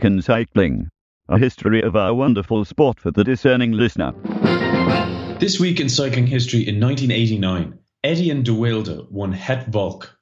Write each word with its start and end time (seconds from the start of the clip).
In 0.00 0.22
Cycling, 0.22 0.90
a 1.28 1.38
history 1.38 1.82
of 1.82 1.96
our 1.96 2.14
wonderful 2.14 2.64
sport 2.64 3.00
for 3.00 3.10
the 3.10 3.24
discerning 3.24 3.72
listener. 3.72 4.12
This 5.40 5.58
week 5.58 5.80
in 5.80 5.88
cycling 5.88 6.26
history 6.26 6.68
in 6.68 6.78
1989, 6.78 7.78
Etienne 8.04 8.42
de 8.44 8.54
Wilde 8.54 9.06
won 9.10 9.32
Het 9.32 9.66
Volk. 9.72 10.16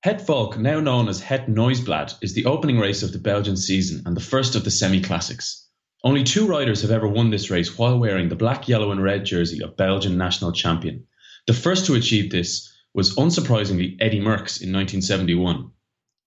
Het 0.00 0.20
Volk, 0.20 0.58
now 0.58 0.80
known 0.80 1.08
as 1.08 1.22
Het 1.22 1.46
Nieuwsblad, 1.46 2.16
is 2.20 2.34
the 2.34 2.44
opening 2.44 2.78
race 2.78 3.02
of 3.02 3.12
the 3.12 3.18
Belgian 3.18 3.56
season 3.56 4.02
and 4.04 4.14
the 4.16 4.20
first 4.20 4.54
of 4.54 4.64
the 4.64 4.70
semi-classics. 4.70 5.66
Only 6.04 6.22
two 6.22 6.46
riders 6.46 6.82
have 6.82 6.90
ever 6.90 7.08
won 7.08 7.30
this 7.30 7.50
race 7.50 7.78
while 7.78 7.98
wearing 7.98 8.28
the 8.28 8.36
black, 8.36 8.68
yellow 8.68 8.90
and 8.90 9.02
red 9.02 9.24
jersey 9.24 9.62
of 9.62 9.76
Belgian 9.78 10.18
national 10.18 10.52
champion. 10.52 11.06
The 11.46 11.54
first 11.54 11.86
to 11.86 11.94
achieve 11.94 12.30
this 12.30 12.70
was 12.92 13.16
unsurprisingly 13.16 13.96
Eddy 13.98 14.20
Merckx 14.20 14.60
in 14.60 14.72
1971. 14.72 15.70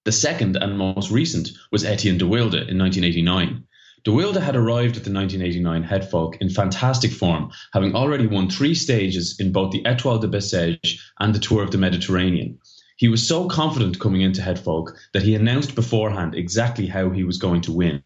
The 0.09 0.13
second 0.13 0.55
and 0.55 0.75
most 0.75 1.11
recent 1.11 1.51
was 1.71 1.85
Etienne 1.85 2.17
de 2.17 2.25
Wilde 2.25 2.55
in 2.55 2.79
1989. 2.79 3.63
De 4.03 4.11
Wilde 4.11 4.41
had 4.41 4.55
arrived 4.55 4.97
at 4.97 5.03
the 5.03 5.13
1989 5.13 5.83
Het 5.83 6.09
Volk 6.09 6.37
in 6.41 6.49
fantastic 6.49 7.11
form, 7.11 7.51
having 7.73 7.93
already 7.93 8.25
won 8.25 8.49
three 8.49 8.73
stages 8.73 9.39
in 9.39 9.51
both 9.51 9.69
the 9.71 9.85
Etoile 9.85 10.17
de 10.17 10.27
Bessèges 10.27 10.99
and 11.19 11.35
the 11.35 11.39
Tour 11.39 11.61
of 11.61 11.69
the 11.69 11.77
Mediterranean. 11.77 12.57
He 12.97 13.07
was 13.07 13.27
so 13.27 13.47
confident 13.47 13.99
coming 13.99 14.21
into 14.21 14.41
Het 14.41 14.57
Volk 14.57 14.97
that 15.13 15.21
he 15.21 15.35
announced 15.35 15.75
beforehand 15.75 16.33
exactly 16.33 16.87
how 16.87 17.11
he 17.11 17.23
was 17.23 17.37
going 17.37 17.61
to 17.61 17.71
win. 17.71 18.01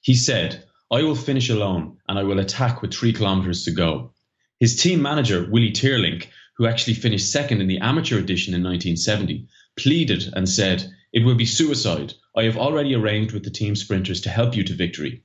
He 0.00 0.14
said, 0.14 0.62
I 0.92 1.02
will 1.02 1.16
finish 1.16 1.50
alone 1.50 1.96
and 2.08 2.20
I 2.20 2.22
will 2.22 2.38
attack 2.38 2.82
with 2.82 2.94
three 2.94 3.12
kilometres 3.12 3.64
to 3.64 3.72
go. 3.72 4.12
His 4.60 4.76
team 4.76 5.02
manager, 5.02 5.48
Willy 5.50 5.72
Teirlinck, 5.72 6.28
who 6.56 6.68
actually 6.68 6.94
finished 6.94 7.32
second 7.32 7.60
in 7.60 7.66
the 7.66 7.78
amateur 7.78 8.20
edition 8.20 8.54
in 8.54 8.62
1970, 8.62 9.48
pleaded 9.76 10.32
and 10.36 10.48
said, 10.48 10.88
It 11.12 11.24
will 11.24 11.34
be 11.34 11.44
suicide. 11.44 12.14
I 12.34 12.44
have 12.44 12.56
already 12.56 12.94
arranged 12.94 13.34
with 13.34 13.44
the 13.44 13.50
team 13.50 13.76
sprinters 13.76 14.22
to 14.22 14.30
help 14.30 14.56
you 14.56 14.64
to 14.64 14.74
victory. 14.74 15.24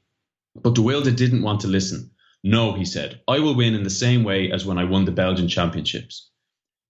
But 0.61 0.75
De 0.75 0.81
Wilde 0.81 1.15
didn't 1.15 1.43
want 1.43 1.61
to 1.61 1.69
listen. 1.69 2.11
No, 2.43 2.73
he 2.73 2.83
said, 2.83 3.21
I 3.25 3.39
will 3.39 3.55
win 3.55 3.73
in 3.73 3.83
the 3.83 3.89
same 3.89 4.25
way 4.25 4.51
as 4.51 4.65
when 4.65 4.77
I 4.77 4.83
won 4.83 5.05
the 5.05 5.11
Belgian 5.13 5.47
championships. 5.47 6.29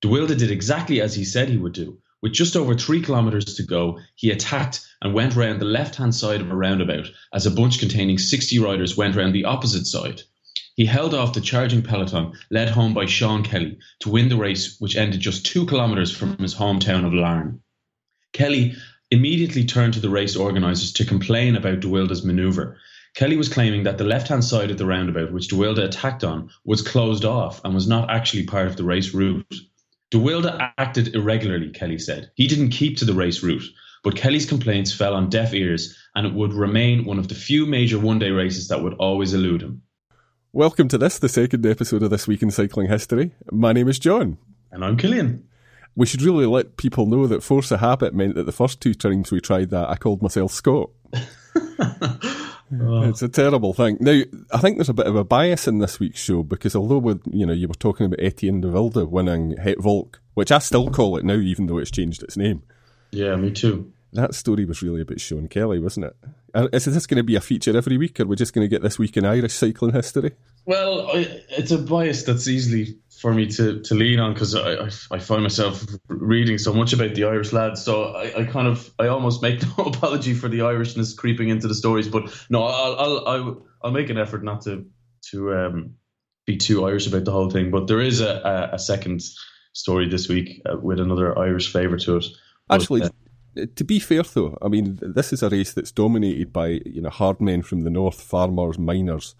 De 0.01 0.07
Wilde 0.07 0.35
did 0.37 0.49
exactly 0.49 0.99
as 0.99 1.13
he 1.13 1.23
said 1.25 1.47
he 1.47 1.57
would 1.57 1.73
do. 1.73 1.99
With 2.23 2.33
just 2.33 2.55
over 2.55 2.73
three 2.73 3.01
kilometres 3.01 3.53
to 3.55 3.63
go, 3.63 3.99
he 4.15 4.31
attacked 4.31 4.83
and 5.01 5.13
went 5.13 5.35
round 5.35 5.61
the 5.61 5.65
left 5.65 5.97
hand 5.97 6.15
side 6.15 6.41
of 6.41 6.49
a 6.49 6.55
roundabout 6.55 7.11
as 7.31 7.45
a 7.45 7.51
bunch 7.51 7.77
containing 7.77 8.17
60 8.17 8.57
riders 8.57 8.97
went 8.97 9.15
round 9.15 9.35
the 9.35 9.45
opposite 9.45 9.85
side. 9.85 10.23
He 10.75 10.85
held 10.85 11.13
off 11.13 11.33
the 11.33 11.41
charging 11.41 11.83
peloton, 11.83 12.33
led 12.49 12.69
home 12.69 12.95
by 12.95 13.05
Sean 13.05 13.43
Kelly, 13.43 13.77
to 13.99 14.09
win 14.09 14.29
the 14.29 14.37
race, 14.37 14.79
which 14.79 14.95
ended 14.95 15.21
just 15.21 15.45
two 15.45 15.67
kilometres 15.67 16.09
from 16.09 16.35
his 16.37 16.55
hometown 16.55 17.05
of 17.05 17.13
Larne. 17.13 17.61
Kelly 18.33 18.75
immediately 19.09 19.65
turned 19.65 19.93
to 19.93 19.99
the 19.99 20.09
race 20.09 20.35
organisers 20.35 20.91
to 20.93 21.05
complain 21.05 21.55
about 21.55 21.79
De 21.79 21.89
Wilde's 21.89 22.23
manoeuvre. 22.23 22.75
Kelly 23.15 23.37
was 23.37 23.49
claiming 23.49 23.83
that 23.83 23.97
the 23.97 24.03
left 24.03 24.27
hand 24.27 24.43
side 24.43 24.69
of 24.69 24.77
the 24.77 24.85
roundabout, 24.85 25.31
which 25.31 25.47
De 25.47 25.55
Wilde 25.55 25.79
attacked 25.79 26.23
on, 26.23 26.49
was 26.65 26.81
closed 26.81 27.25
off 27.25 27.61
and 27.63 27.73
was 27.73 27.87
not 27.87 28.09
actually 28.09 28.45
part 28.45 28.67
of 28.67 28.75
the 28.75 28.83
race 28.83 29.13
route. 29.13 29.45
De 30.11 30.19
Wilde 30.19 30.51
acted 30.77 31.15
irregularly, 31.15 31.69
Kelly 31.71 31.97
said. 31.97 32.31
He 32.35 32.47
didn't 32.47 32.69
keep 32.69 32.97
to 32.97 33.05
the 33.05 33.13
race 33.13 33.41
route, 33.41 33.63
but 34.03 34.15
Kelly's 34.15 34.45
complaints 34.45 34.93
fell 34.93 35.15
on 35.15 35.29
deaf 35.29 35.53
ears 35.53 35.97
and 36.15 36.27
it 36.27 36.33
would 36.33 36.53
remain 36.53 37.05
one 37.05 37.19
of 37.19 37.27
the 37.27 37.35
few 37.35 37.65
major 37.65 37.99
one 37.99 38.19
day 38.19 38.31
races 38.31 38.67
that 38.67 38.83
would 38.83 38.93
always 38.95 39.33
elude 39.33 39.61
him. 39.61 39.81
Welcome 40.53 40.87
to 40.89 40.97
this, 40.97 41.19
the 41.19 41.29
second 41.29 41.65
episode 41.65 42.03
of 42.03 42.09
This 42.09 42.27
Week 42.27 42.41
in 42.41 42.51
Cycling 42.51 42.87
History. 42.87 43.31
My 43.51 43.73
name 43.73 43.87
is 43.87 43.99
John. 43.99 44.37
And 44.71 44.83
I'm 44.83 44.97
Cillian. 44.97 45.43
We 45.97 46.05
should 46.05 46.21
really 46.21 46.45
let 46.45 46.77
people 46.77 47.07
know 47.07 47.25
that 47.25 47.41
force 47.41 47.71
of 47.71 47.79
habit 47.79 48.13
meant 48.13 48.35
that 48.35 48.45
the 48.45 48.51
first 48.51 48.79
two 48.79 48.93
times 48.93 49.31
we 49.31 49.41
tried 49.41 49.71
that, 49.71 49.89
I 49.89 49.95
called 49.95 50.21
myself 50.21 50.51
Scott. 50.51 50.91
Oh. 51.13 52.19
It's 52.69 53.21
a 53.21 53.29
terrible 53.29 53.73
thing. 53.73 53.95
Now, 54.01 54.21
I 54.51 54.57
think 54.57 54.75
there's 54.75 54.89
a 54.89 54.93
bit 54.93 55.07
of 55.07 55.15
a 55.15 55.23
bias 55.23 55.69
in 55.69 55.79
this 55.79 56.01
week's 56.01 56.19
show 56.19 56.43
because 56.43 56.75
although 56.75 56.97
we 56.97 57.15
you 57.31 57.45
know, 57.45 57.53
you 57.53 57.69
were 57.69 57.73
talking 57.73 58.05
about 58.05 58.19
Etienne 58.19 58.59
de 58.59 58.67
Wilde 58.67 59.09
winning 59.09 59.55
Het 59.55 59.79
Volk, 59.79 60.19
which 60.33 60.51
I 60.51 60.59
still 60.59 60.89
call 60.89 61.15
it 61.15 61.23
now, 61.23 61.35
even 61.35 61.67
though 61.67 61.77
it's 61.77 61.89
changed 61.89 62.23
its 62.23 62.35
name. 62.35 62.61
Yeah, 63.11 63.37
me 63.37 63.51
too. 63.51 63.93
That 64.11 64.35
story 64.35 64.65
was 64.65 64.81
really 64.81 64.99
about 64.99 65.21
Sean 65.21 65.47
Kelly, 65.47 65.79
wasn't 65.79 66.07
it? 66.07 66.15
Uh, 66.53 66.67
this 66.71 67.07
going 67.07 67.17
to 67.17 67.23
be 67.23 67.37
a 67.37 67.41
feature 67.41 67.77
every 67.77 67.97
week, 67.97 68.19
or 68.19 68.25
we're 68.25 68.31
we 68.31 68.35
just 68.35 68.53
going 68.53 68.65
to 68.65 68.69
get 68.69 68.81
this 68.81 68.99
week 68.99 69.15
in 69.15 69.25
Irish 69.25 69.53
cycling 69.53 69.93
history? 69.93 70.33
Well, 70.65 71.09
it's 71.13 71.71
a 71.71 71.77
bias 71.77 72.23
that's 72.23 72.47
easily 72.49 72.97
for 73.19 73.33
me 73.33 73.47
to, 73.47 73.81
to 73.81 73.95
lean 73.95 74.19
on 74.19 74.33
because 74.33 74.53
I, 74.53 74.73
I, 74.73 74.89
I 75.11 75.19
find 75.19 75.41
myself 75.41 75.85
reading 76.07 76.57
so 76.57 76.73
much 76.73 76.93
about 76.93 77.15
the 77.15 77.23
Irish 77.23 77.51
lads. 77.51 77.83
So 77.83 78.13
I, 78.13 78.41
I 78.41 78.45
kind 78.45 78.67
of 78.67 78.91
I 78.99 79.07
almost 79.07 79.41
make 79.41 79.61
no 79.77 79.85
apology 79.85 80.33
for 80.33 80.47
the 80.47 80.59
Irishness 80.59 81.15
creeping 81.15 81.49
into 81.49 81.67
the 81.67 81.75
stories. 81.75 82.07
But 82.07 82.23
no, 82.49 82.63
I'll 82.63 82.95
I'll 82.95 83.27
I'll, 83.27 83.67
I'll 83.83 83.91
make 83.91 84.09
an 84.09 84.17
effort 84.17 84.43
not 84.43 84.61
to 84.61 84.85
to 85.31 85.53
um, 85.53 85.95
be 86.45 86.57
too 86.57 86.85
Irish 86.85 87.07
about 87.07 87.25
the 87.25 87.31
whole 87.31 87.49
thing. 87.49 87.71
But 87.71 87.87
there 87.87 88.01
is 88.01 88.21
a, 88.21 88.69
a, 88.71 88.75
a 88.75 88.79
second 88.79 89.23
story 89.73 90.07
this 90.07 90.27
week 90.27 90.61
uh, 90.65 90.77
with 90.77 90.99
another 90.99 91.37
Irish 91.37 91.71
flavour 91.71 91.97
to 91.97 92.17
it. 92.17 92.25
Actually. 92.69 93.01
But, 93.01 93.13
uh, 93.57 93.65
to 93.75 93.83
be 93.83 93.99
fair, 93.99 94.21
though, 94.21 94.55
I 94.61 94.67
mean, 94.67 94.99
this 95.01 95.33
is 95.33 95.41
a 95.41 95.49
race 95.49 95.73
that's 95.73 95.91
dominated 95.91 96.53
by 96.53 96.81
you 96.85 97.01
know 97.01 97.09
hard 97.09 97.41
men 97.41 97.63
from 97.63 97.81
the 97.81 97.89
north, 97.89 98.21
farmers, 98.21 98.77
miners, 98.77 99.33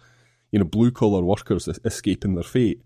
you 0.51 0.57
know, 0.57 0.65
blue 0.65 0.89
collar 0.89 1.21
workers 1.21 1.67
escaping 1.85 2.33
their 2.33 2.43
fate. 2.43 2.81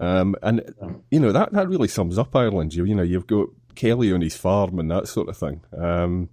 Um, 0.00 0.34
and 0.42 0.74
you 1.10 1.20
know 1.20 1.32
that 1.32 1.52
that 1.52 1.68
really 1.68 1.88
sums 1.88 2.18
up 2.18 2.34
Ireland. 2.34 2.74
You 2.74 2.84
you 2.84 2.94
know 2.94 3.02
you've 3.02 3.26
got 3.26 3.48
Kelly 3.74 4.12
on 4.12 4.20
his 4.20 4.36
farm 4.36 4.78
and 4.78 4.90
that 4.90 5.08
sort 5.08 5.28
of 5.28 5.36
thing. 5.36 5.60
Um, 5.76 6.28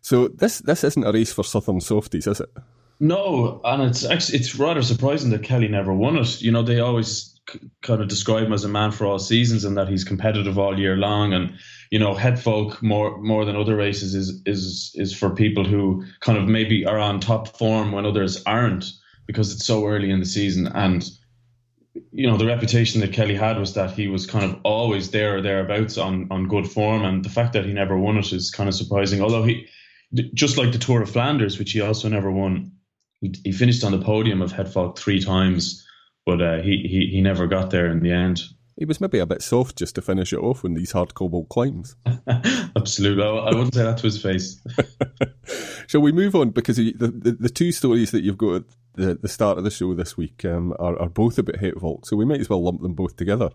so 0.00 0.28
this 0.28 0.58
this 0.60 0.84
isn't 0.84 1.04
a 1.06 1.12
race 1.12 1.32
for 1.32 1.44
southern 1.44 1.80
softies, 1.80 2.26
is 2.26 2.40
it? 2.40 2.50
No, 2.98 3.60
and 3.64 3.82
it's 3.82 4.04
actually 4.04 4.38
it's 4.38 4.56
rather 4.56 4.82
surprising 4.82 5.30
that 5.30 5.42
Kelly 5.42 5.68
never 5.68 5.92
won 5.92 6.16
it. 6.16 6.40
You 6.40 6.50
know 6.50 6.62
they 6.62 6.80
always 6.80 7.38
c- 7.50 7.60
kind 7.82 8.00
of 8.00 8.08
describe 8.08 8.44
him 8.44 8.52
as 8.52 8.64
a 8.64 8.68
man 8.68 8.90
for 8.90 9.06
all 9.06 9.18
seasons 9.18 9.64
and 9.64 9.76
that 9.76 9.88
he's 9.88 10.04
competitive 10.04 10.58
all 10.58 10.78
year 10.78 10.96
long. 10.96 11.32
And 11.32 11.54
you 11.90 11.98
know 11.98 12.14
Het 12.14 12.38
Volk 12.38 12.82
more 12.82 13.18
more 13.20 13.44
than 13.44 13.56
other 13.56 13.76
races 13.76 14.14
is 14.14 14.40
is 14.46 14.92
is 14.94 15.14
for 15.14 15.30
people 15.30 15.64
who 15.64 16.04
kind 16.20 16.38
of 16.38 16.48
maybe 16.48 16.86
are 16.86 16.98
on 16.98 17.20
top 17.20 17.56
form 17.56 17.92
when 17.92 18.06
others 18.06 18.42
aren't 18.46 18.92
because 19.26 19.52
it's 19.52 19.66
so 19.66 19.86
early 19.86 20.10
in 20.10 20.20
the 20.20 20.26
season 20.26 20.68
and 20.68 21.10
you 22.12 22.26
know 22.26 22.36
the 22.36 22.46
reputation 22.46 23.00
that 23.00 23.12
Kelly 23.12 23.34
had 23.34 23.58
was 23.58 23.74
that 23.74 23.92
he 23.92 24.08
was 24.08 24.26
kind 24.26 24.44
of 24.44 24.58
always 24.64 25.10
there 25.10 25.36
or 25.36 25.42
thereabouts 25.42 25.98
on 25.98 26.28
on 26.30 26.48
good 26.48 26.70
form, 26.70 27.04
and 27.04 27.24
the 27.24 27.30
fact 27.30 27.52
that 27.52 27.64
he 27.64 27.72
never 27.72 27.98
won 27.98 28.16
it 28.16 28.32
is 28.32 28.50
kind 28.50 28.68
of 28.68 28.74
surprising. 28.74 29.20
Although 29.20 29.42
he, 29.42 29.66
just 30.34 30.58
like 30.58 30.72
the 30.72 30.78
Tour 30.78 31.02
of 31.02 31.10
Flanders, 31.10 31.58
which 31.58 31.72
he 31.72 31.80
also 31.80 32.08
never 32.08 32.30
won, 32.30 32.72
he, 33.20 33.34
he 33.44 33.52
finished 33.52 33.84
on 33.84 33.92
the 33.92 34.04
podium 34.04 34.42
of 34.42 34.52
Volk 34.72 34.98
three 34.98 35.20
times, 35.20 35.86
but 36.24 36.40
uh, 36.40 36.62
he, 36.62 36.86
he 36.88 37.10
he 37.12 37.20
never 37.20 37.46
got 37.46 37.70
there 37.70 37.86
in 37.86 38.00
the 38.00 38.12
end. 38.12 38.42
He 38.78 38.84
was 38.84 39.00
maybe 39.00 39.18
a 39.18 39.26
bit 39.26 39.40
soft 39.40 39.76
just 39.78 39.94
to 39.94 40.02
finish 40.02 40.34
it 40.34 40.38
off 40.38 40.62
in 40.62 40.74
these 40.74 40.92
hard 40.92 41.14
cobbled 41.14 41.48
climbs. 41.48 41.96
Absolutely, 42.76 43.24
I 43.24 43.50
wouldn't 43.54 43.74
say 43.74 43.84
that 43.84 43.96
to 43.98 44.02
his 44.02 44.20
face. 44.20 44.60
Shall 45.86 46.02
we 46.02 46.12
move 46.12 46.34
on? 46.34 46.50
Because 46.50 46.76
the, 46.76 46.92
the, 46.92 47.36
the 47.40 47.48
two 47.48 47.72
stories 47.72 48.10
that 48.10 48.22
you've 48.22 48.36
got 48.36 48.64
the, 48.96 49.14
the 49.14 49.28
start 49.28 49.58
of 49.58 49.64
the 49.64 49.70
show 49.70 49.94
this 49.94 50.16
week 50.16 50.44
um, 50.44 50.74
are, 50.78 50.98
are 50.98 51.08
both 51.08 51.38
about 51.38 51.56
Het 51.56 51.74
Volk, 51.76 52.06
so 52.06 52.16
we 52.16 52.24
might 52.24 52.40
as 52.40 52.48
well 52.48 52.62
lump 52.62 52.82
them 52.82 52.94
both 52.94 53.16
together. 53.16 53.50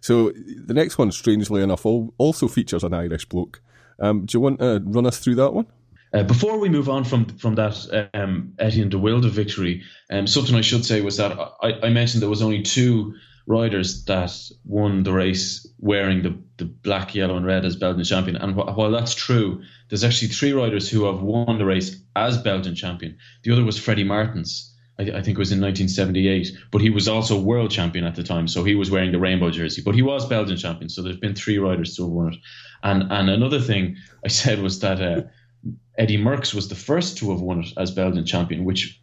So 0.00 0.32
the 0.32 0.74
next 0.74 0.98
one, 0.98 1.12
strangely 1.12 1.62
enough, 1.62 1.84
also 1.84 2.48
features 2.48 2.84
an 2.84 2.94
Irish 2.94 3.26
bloke. 3.26 3.60
Um, 3.98 4.26
do 4.26 4.36
you 4.36 4.40
want 4.40 4.58
to 4.60 4.82
run 4.84 5.06
us 5.06 5.18
through 5.18 5.36
that 5.36 5.52
one? 5.52 5.66
Uh, 6.12 6.22
before 6.22 6.58
we 6.58 6.68
move 6.68 6.88
on 6.88 7.04
from 7.04 7.26
from 7.38 7.56
that 7.56 8.08
um, 8.14 8.54
Etienne 8.58 8.88
de 8.88 8.98
Wilde 8.98 9.30
victory, 9.30 9.82
um, 10.10 10.26
something 10.26 10.54
I 10.54 10.60
should 10.60 10.84
say 10.84 11.00
was 11.00 11.16
that 11.16 11.36
I, 11.60 11.72
I 11.82 11.88
mentioned 11.88 12.22
there 12.22 12.28
was 12.30 12.42
only 12.42 12.62
two 12.62 13.14
riders 13.46 14.04
that 14.04 14.32
won 14.64 15.02
the 15.02 15.12
race 15.12 15.66
wearing 15.78 16.22
the, 16.22 16.38
the 16.56 16.64
black, 16.64 17.14
yellow, 17.14 17.36
and 17.36 17.44
red 17.44 17.64
as 17.64 17.76
Belgian 17.76 18.04
champion. 18.04 18.36
And 18.36 18.54
wh- 18.54 18.76
while 18.76 18.90
that's 18.90 19.14
true, 19.14 19.62
there's 19.88 20.04
actually 20.04 20.28
three 20.28 20.52
riders 20.52 20.88
who 20.88 21.04
have 21.04 21.20
won 21.20 21.58
the 21.58 21.64
race 21.64 21.96
as 22.16 22.38
Belgian 22.38 22.74
champion. 22.74 23.18
The 23.42 23.52
other 23.52 23.64
was 23.64 23.78
Freddie 23.78 24.04
Maertens. 24.04 24.73
I, 24.98 25.02
I 25.02 25.22
think 25.22 25.36
it 25.36 25.38
was 25.38 25.52
in 25.52 25.60
1978, 25.60 26.56
but 26.70 26.80
he 26.80 26.90
was 26.90 27.08
also 27.08 27.38
world 27.38 27.70
champion 27.70 28.04
at 28.04 28.14
the 28.14 28.22
time, 28.22 28.46
so 28.46 28.64
he 28.64 28.74
was 28.74 28.90
wearing 28.90 29.12
the 29.12 29.18
rainbow 29.18 29.50
jersey. 29.50 29.82
But 29.84 29.94
he 29.94 30.02
was 30.02 30.26
Belgian 30.26 30.56
champion, 30.56 30.88
so 30.88 31.02
there's 31.02 31.16
been 31.16 31.34
three 31.34 31.58
riders 31.58 31.96
to 31.96 32.02
have 32.02 32.12
won 32.12 32.32
it. 32.32 32.38
And 32.82 33.10
and 33.10 33.30
another 33.30 33.60
thing 33.60 33.96
I 34.24 34.28
said 34.42 34.60
was 34.60 34.80
that 34.80 35.00
uh, 35.00 35.22
Eddy 35.98 36.18
Merckx 36.18 36.54
was 36.54 36.68
the 36.68 36.74
first 36.74 37.18
to 37.18 37.30
have 37.30 37.40
won 37.40 37.60
it 37.60 37.72
as 37.76 37.90
Belgian 37.90 38.26
champion, 38.26 38.64
which 38.64 39.00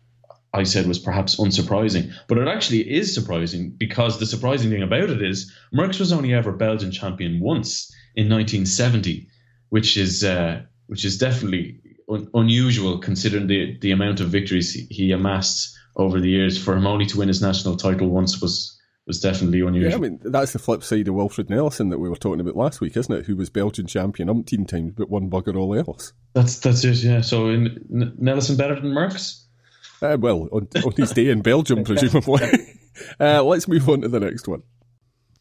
I 0.53 0.63
said 0.63 0.87
was 0.87 0.99
perhaps 0.99 1.37
unsurprising, 1.37 2.13
but 2.27 2.37
it 2.37 2.47
actually 2.47 2.89
is 2.89 3.13
surprising 3.13 3.69
because 3.71 4.19
the 4.19 4.25
surprising 4.25 4.69
thing 4.69 4.83
about 4.83 5.09
it 5.09 5.21
is 5.21 5.51
Merckx 5.73 5.99
was 5.99 6.11
only 6.11 6.33
ever 6.33 6.51
Belgian 6.51 6.91
champion 6.91 7.39
once 7.39 7.89
in 8.15 8.29
1970, 8.29 9.27
which 9.69 9.97
is 9.97 10.23
uh, 10.23 10.61
which 10.87 11.05
is 11.05 11.17
definitely 11.17 11.79
un- 12.09 12.29
unusual 12.33 12.97
considering 12.97 13.47
the 13.47 13.77
the 13.79 13.91
amount 13.91 14.19
of 14.19 14.27
victories 14.29 14.73
he 14.89 15.11
amassed 15.11 15.77
over 15.95 16.19
the 16.19 16.29
years. 16.29 16.61
For 16.61 16.75
him 16.75 16.87
only 16.87 17.05
to 17.07 17.17
win 17.17 17.27
his 17.27 17.41
national 17.41 17.77
title 17.77 18.09
once 18.09 18.41
was 18.41 18.77
was 19.07 19.19
definitely 19.19 19.61
unusual. 19.61 19.89
Yeah, 19.89 19.97
I 19.97 19.99
mean 19.99 20.19
that's 20.23 20.53
the 20.53 20.59
flip 20.59 20.83
side 20.83 21.07
of 21.07 21.15
Wilfried 21.15 21.49
Nelissen 21.49 21.89
that 21.89 21.99
we 21.99 22.09
were 22.09 22.15
talking 22.15 22.39
about 22.39 22.55
last 22.55 22.81
week, 22.81 22.95
isn't 22.95 23.13
it? 23.13 23.25
Who 23.25 23.35
was 23.35 23.49
Belgian 23.49 23.87
champion 23.87 24.29
umpteen 24.29 24.67
times, 24.67 24.93
but 24.95 25.09
won 25.09 25.29
bugger 25.29 25.55
all 25.55 25.75
else. 25.75 26.13
That's 26.33 26.59
that's 26.59 26.83
it. 26.83 26.97
Yeah. 26.97 27.21
So 27.21 27.49
in, 27.49 28.15
Nelissen 28.21 28.57
better 28.57 28.79
than 28.79 28.91
Merckx? 28.91 29.43
Uh, 30.01 30.17
well, 30.19 30.49
on, 30.51 30.67
on 30.83 30.93
his 30.97 31.11
day 31.11 31.29
in 31.29 31.41
Belgium, 31.41 31.83
presumably. 31.85 32.41
uh, 33.19 33.43
let's 33.43 33.67
move 33.67 33.87
on 33.87 34.01
to 34.01 34.07
the 34.07 34.19
next 34.19 34.47
one. 34.47 34.63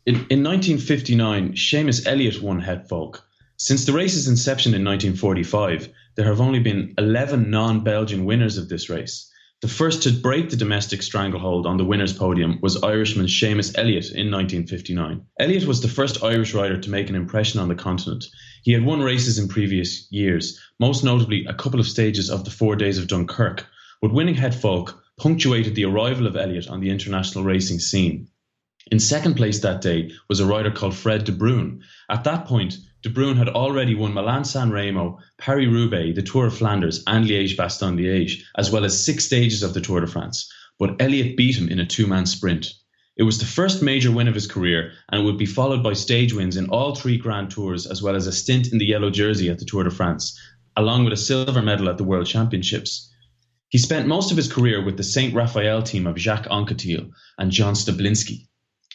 In, 0.07 0.15
in 0.29 0.43
1959, 0.43 1.53
Seamus 1.53 2.07
Elliott 2.07 2.43
won 2.43 2.61
Het 2.61 2.89
Volk. 2.89 3.25
Since 3.57 3.85
the 3.85 3.93
race's 3.93 4.27
inception 4.27 4.75
in 4.75 4.85
1945, 4.85 5.91
there 6.17 6.25
have 6.25 6.41
only 6.41 6.61
been 6.61 6.95
11 6.99 7.51
non 7.51 7.85
Belgian 7.85 8.25
winners 8.25 8.59
of 8.59 8.69
this 8.69 8.89
race. 8.89 9.30
The 9.63 9.69
first 9.69 10.05
to 10.05 10.11
break 10.11 10.49
the 10.49 10.57
domestic 10.57 11.03
stranglehold 11.03 11.67
on 11.67 11.77
the 11.77 11.85
winner's 11.85 12.15
podium 12.15 12.61
was 12.63 12.83
Irishman 12.83 13.27
Seamus 13.27 13.77
Elliott 13.77 14.07
in 14.07 14.31
1959. 14.31 15.27
Elliott 15.39 15.67
was 15.67 15.83
the 15.83 15.89
first 15.89 16.25
Irish 16.25 16.55
rider 16.55 16.81
to 16.81 16.91
make 16.91 17.11
an 17.11 17.15
impression 17.15 17.61
on 17.61 17.69
the 17.69 17.75
continent. 17.75 18.25
He 18.63 18.73
had 18.73 18.87
won 18.87 19.03
races 19.03 19.39
in 19.39 19.49
previous 19.49 20.11
years, 20.11 20.59
most 20.79 21.05
notably 21.05 21.45
a 21.45 21.53
couple 21.53 21.79
of 21.79 21.87
stages 21.87 22.31
of 22.31 22.47
the 22.47 22.51
Four 22.51 22.75
Days 22.75 22.97
of 22.97 23.07
Dunkirk, 23.07 23.67
but 24.01 24.15
winning 24.15 24.37
Het 24.37 24.55
Volk 24.55 24.99
punctuated 25.19 25.75
the 25.75 25.85
arrival 25.85 26.27
of 26.27 26.37
Elliott 26.37 26.69
on 26.69 26.81
the 26.81 26.89
international 26.89 27.45
racing 27.45 27.81
scene. 27.81 28.29
In 28.91 28.99
second 28.99 29.35
place 29.35 29.59
that 29.59 29.83
day 29.83 30.11
was 30.27 30.41
a 30.41 30.47
rider 30.47 30.71
called 30.71 30.95
Fred 30.95 31.25
De 31.25 31.33
Bruyne. 31.33 31.83
At 32.09 32.25
that 32.25 32.47
point, 32.47 32.79
De 33.03 33.09
Bruyne 33.09 33.39
had 33.39 33.49
already 33.49 33.95
won 33.95 34.13
Milan 34.13 34.45
San 34.45 34.71
Remo, 34.71 35.19
Paris 35.39 35.69
Roubaix, 35.69 36.15
the 36.15 36.23
Tour 36.23 36.47
of 36.47 36.59
Flanders, 36.59 37.03
and 37.07 37.25
Liège 37.25 37.57
Bastogne 37.57 37.97
Liège, 37.97 38.43
as 38.59 38.71
well 38.71 38.85
as 38.85 39.03
six 39.03 39.25
stages 39.25 39.63
of 39.63 39.73
the 39.73 39.81
Tour 39.81 40.01
de 40.01 40.07
France. 40.07 40.53
But 40.79 41.01
Elliott 41.01 41.35
beat 41.35 41.57
him 41.57 41.71
in 41.71 41.81
a 41.81 41.87
two 41.87 42.07
man 42.07 42.27
sprint. 42.27 42.75
It 43.17 43.23
was 43.23 43.39
the 43.39 43.47
first 43.47 43.83
major 43.83 44.13
win 44.13 44.29
of 44.29 44.35
his 44.35 44.47
career 44.47 44.93
and 45.11 45.23
it 45.23 45.25
would 45.25 45.39
be 45.39 45.47
followed 45.47 45.83
by 45.83 45.95
stage 45.95 46.35
wins 46.35 46.59
in 46.59 46.69
all 46.69 46.95
three 46.95 47.17
Grand 47.17 47.51
Tours, 47.51 47.87
as 47.87 48.03
well 48.03 48.17
as 48.17 48.27
a 48.27 48.33
stint 48.33 48.71
in 48.71 48.77
the 48.77 48.85
yellow 48.85 49.09
jersey 49.09 49.49
at 49.49 49.59
the 49.59 49.65
Tour 49.65 49.85
de 49.85 49.91
France, 49.91 50.39
along 50.77 51.05
with 51.05 51.15
a 51.15 51.17
silver 51.17 51.63
medal 51.63 51.89
at 51.89 51.97
the 51.97 52.05
World 52.05 52.27
Championships. 52.27 53.11
He 53.71 53.79
spent 53.79 54.09
most 54.09 54.31
of 54.31 54.37
his 54.37 54.53
career 54.53 54.85
with 54.85 54.99
the 54.99 55.05
St. 55.05 55.33
Raphael 55.33 55.83
team 55.83 56.07
of 56.07 56.19
Jacques 56.19 56.49
Anquetil 56.51 57.09
and 57.39 57.51
Jean 57.51 57.73
Stablinski. 57.73 58.50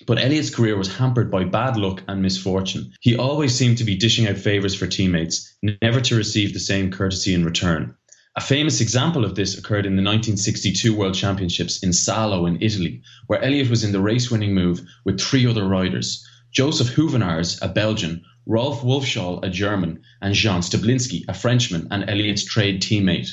But 0.06 0.20
Elliott's 0.20 0.54
career 0.54 0.78
was 0.78 0.94
hampered 0.94 1.32
by 1.32 1.46
bad 1.46 1.78
luck 1.78 2.04
and 2.08 2.22
misfortune. 2.22 2.94
He 3.00 3.16
always 3.16 3.56
seemed 3.56 3.78
to 3.78 3.86
be 3.86 3.96
dishing 3.96 4.28
out 4.28 4.38
favours 4.38 4.76
for 4.76 4.88
teammates, 4.88 5.56
never 5.82 6.02
to 6.02 6.16
receive 6.16 6.54
the 6.54 6.60
same 6.60 6.92
courtesy 6.92 7.34
in 7.34 7.46
return. 7.46 7.96
A 8.36 8.42
famous 8.42 8.82
example 8.82 9.24
of 9.24 9.36
this 9.36 9.58
occurred 9.58 9.86
in 9.86 9.96
the 9.96 10.04
1962 10.04 10.94
World 10.94 11.14
Championships 11.14 11.82
in 11.82 11.94
Salo 11.94 12.46
in 12.46 12.62
Italy, 12.62 13.02
where 13.28 13.42
Elliott 13.42 13.70
was 13.70 13.86
in 13.86 13.94
the 13.94 14.02
race 14.02 14.30
winning 14.30 14.54
move 14.54 14.82
with 15.06 15.22
three 15.22 15.48
other 15.48 15.66
riders 15.66 16.28
Joseph 16.52 16.90
Hoevenaers, 16.96 17.58
a 17.62 17.70
Belgian, 17.70 18.24
Rolf 18.46 18.82
Wolfshohl, 18.82 19.44
a 19.44 19.50
German, 19.50 20.02
and 20.22 20.34
Jean 20.34 20.62
Stablinski, 20.62 21.24
a 21.30 21.34
Frenchman 21.34 21.88
and 21.92 22.10
Elliott's 22.10 22.44
trade 22.44 22.82
teammate. 22.82 23.30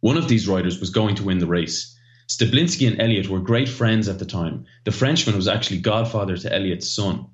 One 0.00 0.16
of 0.16 0.28
these 0.28 0.46
riders 0.46 0.78
was 0.78 0.90
going 0.90 1.16
to 1.16 1.24
win 1.24 1.38
the 1.38 1.46
race. 1.46 1.93
Stablinski 2.26 2.86
and 2.88 3.00
Elliott 3.00 3.28
were 3.28 3.38
great 3.38 3.68
friends 3.68 4.08
at 4.08 4.18
the 4.18 4.24
time. 4.24 4.64
The 4.84 4.92
Frenchman 4.92 5.36
was 5.36 5.46
actually 5.46 5.78
godfather 5.78 6.36
to 6.36 6.52
Elliott's 6.52 6.88
son. 6.88 7.26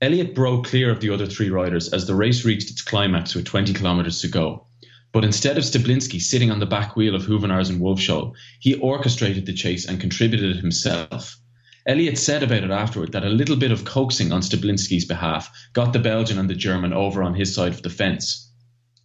Elliott 0.00 0.34
broke 0.34 0.66
clear 0.66 0.90
of 0.90 1.00
the 1.00 1.10
other 1.10 1.26
three 1.26 1.50
riders 1.50 1.88
as 1.88 2.06
the 2.06 2.14
race 2.14 2.44
reached 2.44 2.70
its 2.70 2.82
climax 2.82 3.34
with 3.34 3.46
20 3.46 3.72
kilometres 3.72 4.20
to 4.20 4.28
go. 4.28 4.66
But 5.12 5.24
instead 5.24 5.56
of 5.56 5.64
Stablinski 5.64 6.20
sitting 6.20 6.50
on 6.50 6.60
the 6.60 6.66
back 6.66 6.94
wheel 6.94 7.14
of 7.14 7.24
Hoevenaers 7.24 7.70
and 7.70 7.80
Wolfshohl, 7.80 8.34
he 8.60 8.74
orchestrated 8.74 9.46
the 9.46 9.54
chase 9.54 9.86
and 9.86 9.98
contributed 9.98 10.56
himself. 10.56 11.38
Elliott 11.86 12.18
said 12.18 12.42
about 12.42 12.64
it 12.64 12.70
afterward 12.70 13.12
that 13.12 13.24
a 13.24 13.30
little 13.30 13.56
bit 13.56 13.72
of 13.72 13.86
coaxing 13.86 14.30
on 14.30 14.42
Stablinski's 14.42 15.06
behalf 15.06 15.50
got 15.72 15.94
the 15.94 15.98
Belgian 15.98 16.38
and 16.38 16.50
the 16.50 16.54
German 16.54 16.92
over 16.92 17.22
on 17.22 17.34
his 17.34 17.54
side 17.54 17.72
of 17.72 17.82
the 17.82 17.88
fence. 17.88 18.47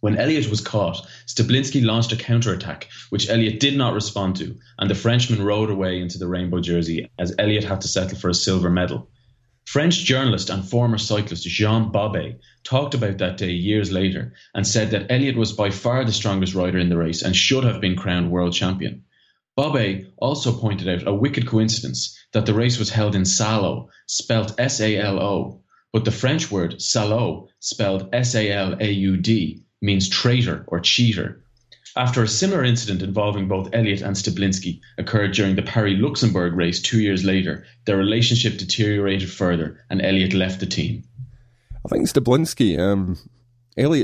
When 0.04 0.18
Elliott 0.18 0.50
was 0.50 0.60
caught, 0.60 1.00
Stablinski 1.24 1.82
launched 1.82 2.12
a 2.12 2.16
counterattack, 2.16 2.90
which 3.08 3.30
Elliott 3.30 3.58
did 3.58 3.74
not 3.74 3.94
respond 3.94 4.36
to, 4.36 4.54
and 4.78 4.90
the 4.90 4.94
Frenchman 4.94 5.40
rode 5.40 5.70
away 5.70 5.98
into 5.98 6.18
the 6.18 6.28
rainbow 6.28 6.60
jersey 6.60 7.08
as 7.18 7.34
Elliott 7.38 7.64
had 7.64 7.80
to 7.80 7.88
settle 7.88 8.18
for 8.18 8.28
a 8.28 8.34
silver 8.34 8.68
medal. 8.68 9.08
French 9.64 10.04
journalist 10.04 10.50
and 10.50 10.62
former 10.62 10.98
cyclist 10.98 11.48
Jean 11.48 11.90
Bobet 11.90 12.38
talked 12.64 12.92
about 12.92 13.16
that 13.16 13.38
day 13.38 13.52
years 13.52 13.92
later 13.92 14.34
and 14.54 14.66
said 14.66 14.90
that 14.90 15.10
Elliott 15.10 15.38
was 15.38 15.52
by 15.52 15.70
far 15.70 16.04
the 16.04 16.12
strongest 16.12 16.54
rider 16.54 16.76
in 16.76 16.90
the 16.90 16.98
race 16.98 17.22
and 17.22 17.34
should 17.34 17.64
have 17.64 17.80
been 17.80 17.96
crowned 17.96 18.30
world 18.30 18.52
champion. 18.52 19.04
Bobet 19.56 20.12
also 20.18 20.52
pointed 20.52 20.86
out 20.86 21.08
a 21.08 21.14
wicked 21.14 21.46
coincidence 21.46 22.14
that 22.32 22.44
the 22.44 22.52
race 22.52 22.78
was 22.78 22.90
held 22.90 23.14
in 23.14 23.24
Salo, 23.24 23.88
spelt 24.06 24.54
S 24.60 24.82
A 24.82 24.98
L 24.98 25.18
O, 25.18 25.62
but 25.94 26.04
the 26.04 26.10
French 26.10 26.50
word 26.50 26.74
salaud, 26.78 27.48
spelled 27.58 28.10
S 28.12 28.34
A 28.34 28.50
L 28.50 28.76
A 28.78 28.90
U 28.90 29.16
D, 29.16 29.63
means 29.84 30.08
traitor 30.08 30.64
or 30.68 30.80
cheater. 30.80 31.40
After 31.96 32.22
a 32.22 32.28
similar 32.28 32.64
incident 32.64 33.02
involving 33.02 33.46
both 33.46 33.68
Elliott 33.72 34.02
and 34.02 34.16
Stablinski 34.16 34.80
occurred 34.98 35.32
during 35.32 35.54
the 35.54 35.62
Paris 35.62 35.94
Luxembourg 35.98 36.54
race 36.54 36.82
two 36.82 37.00
years 37.00 37.24
later, 37.24 37.64
their 37.84 37.96
relationship 37.96 38.56
deteriorated 38.58 39.30
further 39.30 39.78
and 39.90 40.02
Elliott 40.02 40.32
left 40.32 40.58
the 40.58 40.66
team. 40.66 41.04
I 41.84 41.88
think 41.88 42.08
Stablinski, 42.08 42.78
um, 42.78 43.18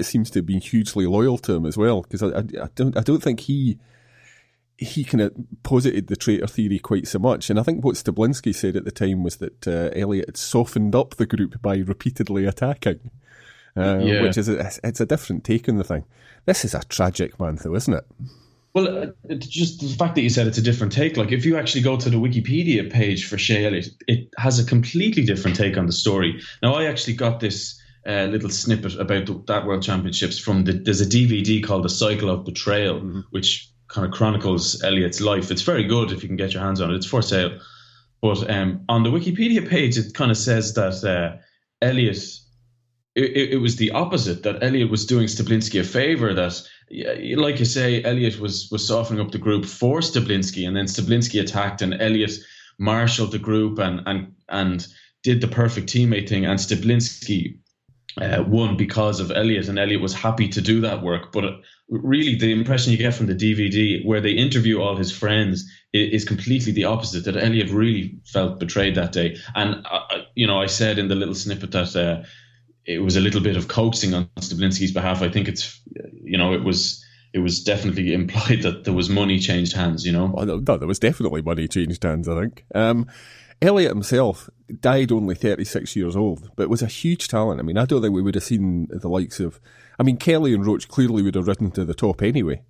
seems 0.02 0.30
to 0.30 0.42
be 0.42 0.58
hugely 0.60 1.06
loyal 1.06 1.38
to 1.38 1.54
him 1.54 1.66
as 1.66 1.76
well 1.76 2.02
because 2.02 2.22
I, 2.22 2.28
I, 2.28 2.64
I, 2.64 2.68
don't 2.74 2.96
I 2.96 3.00
don't 3.00 3.22
think 3.22 3.40
he 3.40 3.78
he 4.76 5.02
kind 5.02 5.22
of 5.22 5.32
posited 5.62 6.06
the 6.06 6.16
traitor 6.16 6.46
theory 6.46 6.78
quite 6.78 7.06
so 7.06 7.18
much. 7.18 7.50
And 7.50 7.58
I 7.58 7.62
think 7.62 7.84
what 7.84 7.96
Stablinski 7.96 8.54
said 8.54 8.76
at 8.76 8.84
the 8.84 8.90
time 8.90 9.22
was 9.22 9.36
that 9.36 9.66
uh, 9.66 9.90
Elliott 9.94 10.26
had 10.26 10.36
softened 10.36 10.94
up 10.94 11.16
the 11.16 11.26
group 11.26 11.60
by 11.60 11.76
repeatedly 11.78 12.46
attacking 12.46 13.10
uh, 13.76 13.98
yeah. 13.98 14.22
which 14.22 14.36
is 14.36 14.48
a, 14.48 14.70
it's 14.84 15.00
a 15.00 15.06
different 15.06 15.44
take 15.44 15.68
on 15.68 15.76
the 15.76 15.84
thing. 15.84 16.04
This 16.46 16.64
is 16.64 16.74
a 16.74 16.82
tragic 16.84 17.38
man, 17.38 17.58
though, 17.62 17.74
isn't 17.74 17.94
it? 17.94 18.06
Well, 18.72 19.02
uh, 19.28 19.34
just 19.34 19.80
the 19.80 19.88
fact 19.88 20.14
that 20.14 20.22
you 20.22 20.30
said 20.30 20.46
it's 20.46 20.58
a 20.58 20.62
different 20.62 20.92
take. 20.92 21.16
Like, 21.16 21.32
if 21.32 21.44
you 21.44 21.56
actually 21.56 21.82
go 21.82 21.96
to 21.96 22.08
the 22.08 22.18
Wikipedia 22.18 22.90
page 22.90 23.28
for 23.28 23.36
Shay 23.36 23.66
Elliott, 23.66 23.88
it 24.06 24.28
has 24.38 24.58
a 24.58 24.64
completely 24.64 25.24
different 25.24 25.56
take 25.56 25.76
on 25.76 25.86
the 25.86 25.92
story. 25.92 26.40
Now, 26.62 26.74
I 26.74 26.84
actually 26.84 27.14
got 27.14 27.40
this 27.40 27.80
uh, 28.06 28.26
little 28.30 28.50
snippet 28.50 28.94
about 28.98 29.26
the, 29.26 29.42
that 29.48 29.66
World 29.66 29.82
Championships 29.82 30.38
from 30.38 30.64
the. 30.64 30.72
There's 30.72 31.00
a 31.00 31.06
DVD 31.06 31.62
called 31.62 31.84
The 31.84 31.88
Cycle 31.88 32.30
of 32.30 32.44
Betrayal, 32.44 33.00
mm-hmm. 33.00 33.20
which 33.30 33.68
kind 33.88 34.06
of 34.06 34.12
chronicles 34.12 34.80
Elliott's 34.84 35.20
life. 35.20 35.50
It's 35.50 35.62
very 35.62 35.84
good 35.84 36.12
if 36.12 36.22
you 36.22 36.28
can 36.28 36.36
get 36.36 36.54
your 36.54 36.62
hands 36.62 36.80
on 36.80 36.92
it. 36.92 36.96
It's 36.96 37.06
for 37.06 37.22
sale. 37.22 37.58
But 38.22 38.48
um, 38.50 38.84
on 38.88 39.02
the 39.02 39.10
Wikipedia 39.10 39.68
page, 39.68 39.98
it 39.98 40.14
kind 40.14 40.30
of 40.30 40.36
says 40.36 40.74
that 40.74 41.02
uh, 41.04 41.36
Elliott 41.82 42.22
it, 43.22 43.52
it, 43.54 43.56
was 43.58 43.76
the 43.76 43.90
opposite 43.92 44.42
that 44.42 44.62
Elliott 44.62 44.90
was 44.90 45.06
doing 45.06 45.26
Stablinski 45.26 45.80
a 45.80 45.84
favor 45.84 46.34
that 46.34 46.60
like 47.36 47.58
you 47.58 47.64
say 47.64 48.02
Elliott 48.02 48.40
was 48.40 48.68
was 48.70 48.86
softening 48.86 49.20
up 49.20 49.32
the 49.32 49.38
group 49.38 49.64
for 49.64 50.00
Stablinski 50.00 50.66
and 50.66 50.76
then 50.76 50.86
Stablinski 50.86 51.40
attacked 51.40 51.82
and 51.82 52.00
Elliott 52.00 52.32
marshaled 52.78 53.32
the 53.32 53.38
group 53.38 53.78
and 53.78 54.00
and 54.06 54.34
and 54.48 54.86
did 55.22 55.40
the 55.40 55.48
perfect 55.48 55.88
teammate 55.88 56.28
thing 56.28 56.46
and 56.46 56.58
Stablinski 56.58 57.58
uh, 58.20 58.42
won 58.46 58.76
because 58.76 59.20
of 59.20 59.30
Elliott, 59.30 59.68
and 59.68 59.78
Elliott 59.78 60.00
was 60.00 60.14
happy 60.14 60.48
to 60.48 60.60
do 60.60 60.80
that 60.80 61.02
work. 61.02 61.32
But 61.32 61.60
really 61.88 62.36
the 62.36 62.52
impression 62.52 62.92
you 62.92 62.98
get 62.98 63.14
from 63.14 63.26
the 63.26 63.34
DVD 63.34 64.04
where 64.04 64.20
they 64.20 64.32
interview 64.32 64.80
all 64.80 64.96
his 64.96 65.12
friends 65.12 65.70
is, 65.92 66.22
is 66.22 66.24
completely 66.24 66.72
the 66.72 66.84
opposite 66.84 67.24
that 67.24 67.36
Elliott 67.36 67.70
really 67.70 68.18
felt 68.26 68.60
betrayed 68.60 68.94
that 68.94 69.12
day. 69.12 69.36
And 69.54 69.86
uh, 69.86 70.00
uh, 70.10 70.22
you 70.34 70.46
know 70.46 70.60
I 70.60 70.66
said 70.66 70.98
in 70.98 71.08
the 71.08 71.14
little 71.14 71.34
snippet 71.34 71.72
that 71.72 71.96
uh, 71.96 72.22
it 72.86 73.00
was 73.00 73.16
a 73.16 73.20
little 73.20 73.40
bit 73.40 73.56
of 73.56 73.68
coaxing 73.68 74.14
on 74.14 74.28
Stablinski's 74.36 74.92
behalf. 74.92 75.22
I 75.22 75.28
think 75.28 75.48
it's, 75.48 75.80
you 76.22 76.38
know, 76.38 76.52
it 76.52 76.64
was 76.64 77.04
it 77.32 77.38
was 77.38 77.62
definitely 77.62 78.12
implied 78.14 78.62
that 78.62 78.84
there 78.84 78.94
was 78.94 79.08
money 79.08 79.38
changed 79.38 79.74
hands. 79.74 80.04
You 80.04 80.12
know, 80.12 80.34
oh, 80.36 80.44
no, 80.44 80.58
there 80.58 80.88
was 80.88 80.98
definitely 80.98 81.42
money 81.42 81.68
changed 81.68 82.02
hands. 82.02 82.28
I 82.28 82.40
think. 82.40 82.64
Um, 82.74 83.06
Elliott 83.62 83.90
himself 83.90 84.48
died 84.80 85.12
only 85.12 85.34
36 85.34 85.94
years 85.94 86.16
old, 86.16 86.50
but 86.56 86.70
was 86.70 86.82
a 86.82 86.86
huge 86.86 87.28
talent. 87.28 87.60
I 87.60 87.62
mean, 87.62 87.76
I 87.76 87.84
don't 87.84 88.00
think 88.00 88.14
we 88.14 88.22
would 88.22 88.34
have 88.34 88.44
seen 88.44 88.88
the 88.90 89.08
likes 89.08 89.38
of. 89.38 89.60
I 89.98 90.02
mean, 90.02 90.16
Kelly 90.16 90.54
and 90.54 90.64
Roach 90.64 90.88
clearly 90.88 91.22
would 91.22 91.34
have 91.34 91.46
risen 91.46 91.70
to 91.72 91.84
the 91.84 91.94
top 91.94 92.22
anyway, 92.22 92.62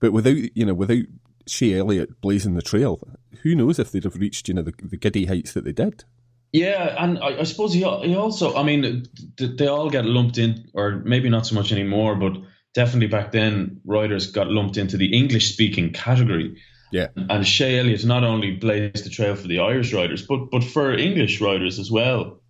but 0.00 0.12
without 0.12 0.36
you 0.56 0.64
know, 0.64 0.74
without 0.74 1.04
Shay 1.46 1.78
Elliott 1.78 2.20
blazing 2.20 2.54
the 2.54 2.62
trail, 2.62 3.00
who 3.42 3.54
knows 3.54 3.78
if 3.78 3.92
they'd 3.92 4.04
have 4.04 4.16
reached 4.16 4.48
you 4.48 4.54
know 4.54 4.62
the, 4.62 4.72
the 4.82 4.96
giddy 4.96 5.26
heights 5.26 5.52
that 5.52 5.64
they 5.64 5.72
did. 5.72 6.04
Yeah, 6.52 6.94
and 6.98 7.18
I, 7.18 7.40
I 7.40 7.42
suppose 7.42 7.72
he, 7.72 7.80
he 7.80 8.14
also, 8.14 8.54
I 8.56 8.62
mean, 8.62 9.06
they 9.36 9.66
all 9.66 9.90
get 9.90 10.04
lumped 10.04 10.38
in, 10.38 10.68
or 10.72 11.02
maybe 11.04 11.28
not 11.28 11.46
so 11.46 11.54
much 11.54 11.72
anymore, 11.72 12.14
but 12.14 12.32
definitely 12.74 13.08
back 13.08 13.32
then, 13.32 13.80
riders 13.84 14.30
got 14.30 14.48
lumped 14.48 14.76
into 14.76 14.96
the 14.96 15.12
English 15.14 15.52
speaking 15.52 15.92
category. 15.92 16.56
Yeah. 16.90 17.08
And 17.16 17.46
Shay 17.46 17.78
Elliott 17.78 18.04
not 18.06 18.24
only 18.24 18.52
blazed 18.52 19.04
the 19.04 19.10
trail 19.10 19.36
for 19.36 19.46
the 19.46 19.58
Irish 19.58 19.92
riders, 19.92 20.26
but 20.26 20.50
but 20.50 20.64
for 20.64 20.94
English 20.94 21.40
riders 21.40 21.78
as 21.78 21.90
well. 21.90 22.40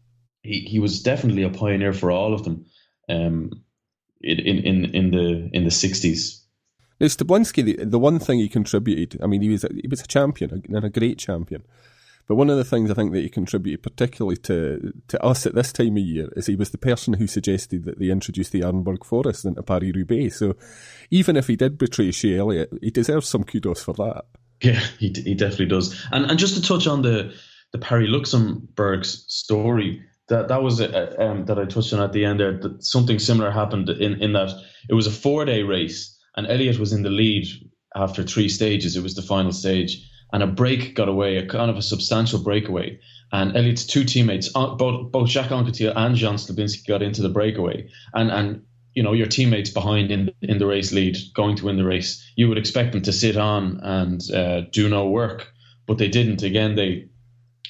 He 0.43 0.61
he 0.61 0.78
was 0.78 1.02
definitely 1.02 1.43
a 1.43 1.50
pioneer 1.50 1.93
for 1.93 2.12
all 2.12 2.33
of 2.33 2.45
them. 2.45 2.67
Um, 3.09 3.50
in 4.21 4.38
in 4.38 4.85
in 4.95 5.11
the 5.11 5.50
in 5.52 5.64
the 5.64 5.71
sixties. 5.71 6.45
Now 7.00 7.07
Stablinski, 7.07 7.64
the, 7.64 7.85
the 7.85 7.99
one 7.99 8.19
thing 8.19 8.40
he 8.40 8.49
contributed, 8.49 9.21
I 9.23 9.26
mean, 9.26 9.40
he 9.40 9.49
was 9.49 9.64
a, 9.64 9.69
he 9.73 9.87
was 9.88 10.00
a 10.00 10.07
champion 10.07 10.62
and 10.69 10.85
a 10.85 10.90
great 10.90 11.19
champion. 11.19 11.62
But 12.29 12.37
one 12.37 12.51
of 12.51 12.59
the 12.59 12.65
things 12.65 12.91
I 12.91 12.95
think 12.95 13.13
that 13.13 13.23
he 13.23 13.31
contributed 13.31 13.83
particularly 13.83 14.37
to 14.39 14.93
to 15.09 15.25
us 15.25 15.47
at 15.47 15.55
this 15.55 15.73
time 15.73 15.97
of 15.97 16.03
year 16.03 16.29
is 16.37 16.47
he 16.47 16.57
was 16.57 16.71
the 16.71 16.79
person 16.79 17.15
who 17.15 17.27
suggested 17.27 17.85
that 17.87 17.99
they 17.99 18.11
introduce 18.11 18.51
the 18.51 18.61
Arenberg 18.61 19.05
Forest 19.05 19.47
into 19.47 19.63
Paris 19.63 19.93
Roubaix. 19.95 20.39
So 20.39 20.55
even 21.11 21.37
if 21.37 21.47
he 21.47 21.57
did 21.57 21.79
betray 21.79 22.11
Shay 22.11 22.37
Elliott, 22.37 22.71
he 22.83 22.91
deserves 22.91 23.29
some 23.29 23.45
kudos 23.45 23.83
for 23.83 23.95
that. 23.95 24.25
Yeah, 24.63 24.81
he 24.99 25.09
he 25.25 25.35
definitely 25.35 25.67
does. 25.67 26.07
And 26.13 26.27
and 26.31 26.39
just 26.39 26.55
to 26.57 26.63
touch 26.63 26.87
on 26.87 27.01
the 27.01 27.33
the 27.73 27.79
Paris 27.79 28.11
Luxembourg's 28.11 29.25
story, 29.29 30.03
that 30.29 30.49
that 30.49 30.63
was 30.63 30.81
a, 30.81 31.23
um, 31.23 31.47
that 31.47 31.59
I 31.59 31.65
touched 31.65 31.93
on 31.95 32.01
at 32.01 32.13
the 32.13 32.27
end 32.27 32.41
there. 32.41 32.59
That 32.59 32.85
something 32.85 33.19
similar 33.19 33.51
happened 33.51 33.89
in 33.89 34.21
in 34.23 34.35
that 34.35 34.51
it 34.91 34.95
was 34.95 35.07
a 35.07 35.11
four 35.11 35.47
day 35.47 35.63
race, 35.63 36.15
and 36.37 36.47
Elliott 36.47 36.79
was 36.79 36.93
in 36.93 37.03
the 37.03 37.11
lead 37.11 37.47
after 37.97 38.23
three 38.23 38.51
stages. 38.51 38.97
It 38.97 39.03
was 39.03 39.15
the 39.15 39.23
final 39.23 39.53
stage, 39.53 40.07
and 40.33 40.43
a 40.43 40.47
break 40.47 40.95
got 40.95 41.09
away, 41.09 41.37
a 41.37 41.47
kind 41.47 41.71
of 41.71 41.77
a 41.77 41.83
substantial 41.83 42.39
breakaway. 42.39 42.99
And 43.33 43.57
Elliott's 43.57 43.85
two 43.85 44.05
teammates, 44.05 44.51
uh, 44.55 44.75
both 44.75 45.13
both 45.13 45.29
Jacques 45.29 45.51
Anquetil 45.51 45.93
and 45.95 46.17
Jean 46.17 46.35
Stablinski, 46.35 46.87
got 46.87 47.03
into 47.03 47.23
the 47.23 47.29
breakaway, 47.29 47.89
and 48.15 48.31
and 48.31 48.63
you 48.95 49.03
know 49.03 49.13
your 49.13 49.27
teammates 49.27 49.71
behind 49.71 50.11
in 50.11 50.31
in 50.43 50.59
the 50.59 50.67
race 50.67 50.93
lead 50.93 51.17
going 51.35 51.57
to 51.57 51.67
win 51.67 51.77
the 51.77 51.85
race 51.85 52.25
you 52.37 52.49
would 52.49 52.59
expect 52.59 52.93
them 52.93 53.03
to 53.03 53.13
sit 53.13 53.37
on 53.37 53.81
and 53.83 54.31
uh, 54.33 54.63
do 54.73 54.89
no 54.89 55.09
work. 55.09 55.49
But 55.87 55.99
they 55.99 56.09
didn't. 56.09 56.43
Again 56.43 56.75
they 56.75 57.09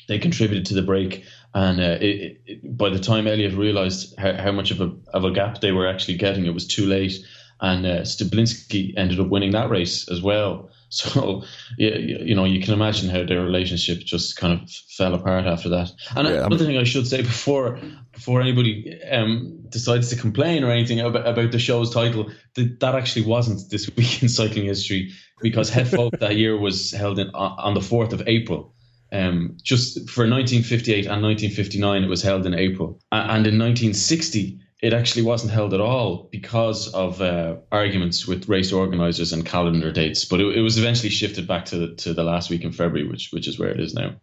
they 0.06 0.18
contributed 0.18 0.66
to 0.66 0.74
the 0.74 0.82
break. 0.82 1.24
And 1.54 1.80
uh, 1.80 1.98
it, 2.00 2.40
it, 2.46 2.76
by 2.76 2.90
the 2.90 2.98
time 2.98 3.26
Elliott 3.26 3.54
realized 3.54 4.14
how, 4.18 4.34
how, 4.34 4.52
much 4.52 4.70
of 4.70 4.80
a 4.80 4.92
of 5.12 5.24
a 5.24 5.30
gap 5.30 5.60
they 5.60 5.72
were 5.72 5.88
actually 5.88 6.16
getting 6.16 6.46
it 6.46 6.54
was 6.54 6.66
too 6.66 6.86
late. 6.86 7.18
And 7.60 7.84
uh, 7.84 8.00
Stablinski 8.02 8.94
ended 8.96 9.18
up 9.18 9.28
winning 9.28 9.52
that 9.52 9.70
race 9.70 10.08
as 10.08 10.22
well 10.22 10.70
so 10.90 11.44
you, 11.76 11.90
you 11.90 12.34
know 12.34 12.46
you 12.46 12.62
can 12.62 12.72
imagine 12.72 13.10
how 13.10 13.22
their 13.22 13.42
relationship 13.42 13.98
just 14.00 14.36
kind 14.36 14.58
of 14.58 14.70
fell 14.70 15.14
apart 15.14 15.44
after 15.44 15.68
that. 15.68 15.90
And 16.16 16.26
yeah, 16.26 16.46
another 16.46 16.64
thing 16.64 16.78
I 16.78 16.84
should 16.84 17.06
say 17.06 17.20
before 17.20 17.78
before 18.12 18.40
anybody 18.40 18.98
um, 19.10 19.58
decides 19.68 20.08
to 20.10 20.16
complain 20.16 20.64
or 20.64 20.70
anything 20.70 21.00
about, 21.00 21.28
about 21.28 21.52
the 21.52 21.58
show's 21.58 21.92
title, 21.92 22.30
that, 22.54 22.80
that 22.80 22.94
actually 22.94 23.26
wasn't 23.26 23.70
this 23.70 23.88
week 23.96 24.22
in 24.22 24.28
cycling 24.28 24.64
history 24.64 25.12
because 25.42 25.70
Het 25.70 25.88
Volk 25.88 26.18
that 26.18 26.36
year 26.36 26.56
was 26.58 26.90
held 26.90 27.18
in, 27.18 27.28
on 27.30 27.74
the 27.74 27.82
fourth 27.82 28.12
of 28.12 28.26
April. 28.26 28.74
Um, 29.12 29.56
just 29.62 29.96
for 30.10 30.28
1958 30.28 31.06
and 31.06 31.22
1959, 31.22 32.04
it 32.04 32.08
was 32.08 32.22
held 32.22 32.44
in 32.44 32.54
April, 32.54 33.00
and 33.10 33.46
in 33.46 33.58
1960 33.58 34.60
it 34.80 34.92
actually 34.92 35.22
wasn't 35.22 35.52
held 35.52 35.74
at 35.74 35.80
all 35.80 36.28
because 36.30 36.92
of 36.94 37.20
uh, 37.20 37.56
arguments 37.72 38.26
with 38.26 38.48
race 38.48 38.72
organisers 38.72 39.32
and 39.32 39.44
calendar 39.44 39.90
dates. 39.90 40.24
But 40.24 40.40
it, 40.40 40.58
it, 40.58 40.60
was 40.60 40.78
eventually 40.78 41.10
shifted 41.10 41.48
back 41.48 41.64
to 41.66 41.94
to 41.96 42.14
the 42.14 42.22
last 42.22 42.50
week 42.50 42.62
in 42.62 42.72
February, 42.72 43.08
which 43.08 43.30
which 43.32 43.48
is 43.48 43.58
where 43.58 43.70
it 43.70 43.80
is 43.80 43.94
now. 43.94 44.14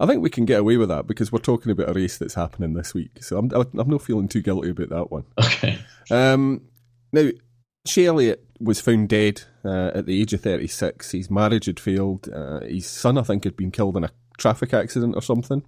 I 0.00 0.06
think 0.06 0.22
we 0.22 0.30
can 0.30 0.44
get 0.44 0.60
away 0.60 0.76
with 0.76 0.88
that 0.88 1.06
because 1.06 1.30
we're 1.30 1.38
talking 1.38 1.70
about 1.70 1.88
a 1.88 1.92
race 1.92 2.18
that's 2.18 2.34
happening 2.34 2.74
this 2.74 2.92
week, 2.92 3.22
so 3.22 3.38
I'm 3.38 3.50
I'm 3.54 3.88
not 3.88 4.02
feeling 4.02 4.28
too 4.28 4.42
guilty 4.42 4.70
about 4.70 4.90
that 4.90 5.10
one. 5.10 5.24
Okay. 5.38 5.78
Um, 6.10 6.62
now, 7.12 7.30
Shay 7.86 8.06
Elliott 8.06 8.44
was 8.58 8.80
found 8.80 9.08
dead 9.08 9.42
uh, 9.64 9.92
at 9.94 10.06
the 10.06 10.20
age 10.20 10.32
of 10.32 10.40
36. 10.40 11.12
His 11.12 11.30
marriage 11.30 11.66
had 11.66 11.80
failed. 11.80 12.28
Uh, 12.28 12.60
his 12.60 12.86
son, 12.86 13.18
I 13.18 13.22
think, 13.22 13.44
had 13.44 13.56
been 13.56 13.70
killed 13.70 13.96
in 13.96 14.04
a 14.04 14.10
traffic 14.38 14.74
accident 14.74 15.14
or 15.14 15.22
something, 15.22 15.62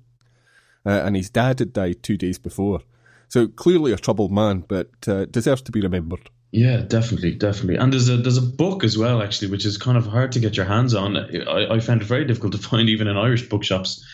uh, 0.84 1.02
and 1.04 1.16
his 1.16 1.30
dad 1.30 1.60
had 1.60 1.72
died 1.72 2.02
two 2.02 2.16
days 2.16 2.38
before. 2.38 2.80
So 3.28 3.48
clearly 3.48 3.92
a 3.92 3.96
troubled 3.96 4.32
man, 4.32 4.64
but 4.68 4.90
uh, 5.06 5.26
deserves 5.26 5.62
to 5.62 5.72
be 5.72 5.80
remembered. 5.80 6.30
Yeah, 6.52 6.82
definitely, 6.82 7.34
definitely. 7.34 7.76
And 7.76 7.92
there's 7.92 8.08
a 8.08 8.16
there's 8.16 8.36
a 8.36 8.42
book 8.42 8.84
as 8.84 8.96
well, 8.96 9.20
actually, 9.20 9.50
which 9.50 9.64
is 9.64 9.76
kind 9.76 9.98
of 9.98 10.06
hard 10.06 10.30
to 10.32 10.40
get 10.40 10.56
your 10.56 10.66
hands 10.66 10.94
on. 10.94 11.16
I, 11.16 11.74
I 11.74 11.80
found 11.80 12.02
it 12.02 12.04
very 12.06 12.24
difficult 12.24 12.52
to 12.52 12.58
find 12.68 12.88
even 12.88 13.08
in 13.08 13.16
Irish 13.16 13.48
bookshops. 13.48 14.04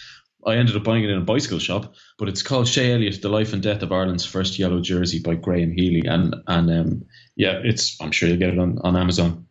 I 0.46 0.56
ended 0.56 0.74
up 0.74 0.84
buying 0.84 1.04
it 1.04 1.10
in 1.10 1.18
a 1.18 1.24
bicycle 1.24 1.58
shop, 1.58 1.94
but 2.18 2.30
it's 2.30 2.42
called 2.42 2.66
Shay 2.66 2.94
Elliott: 2.94 3.20
The 3.20 3.28
Life 3.28 3.52
and 3.52 3.62
Death 3.62 3.82
of 3.82 3.92
Ireland's 3.92 4.24
First 4.24 4.58
Yellow 4.58 4.80
Jersey 4.80 5.20
by 5.20 5.34
Graham 5.34 5.72
Healy, 5.72 6.08
and 6.08 6.34
and 6.46 6.70
um, 6.70 7.04
yeah, 7.36 7.60
it's 7.62 8.00
I'm 8.00 8.10
sure 8.10 8.28
you'll 8.28 8.38
get 8.38 8.54
it 8.54 8.58
on, 8.58 8.78
on 8.82 8.96
Amazon. 8.96 9.46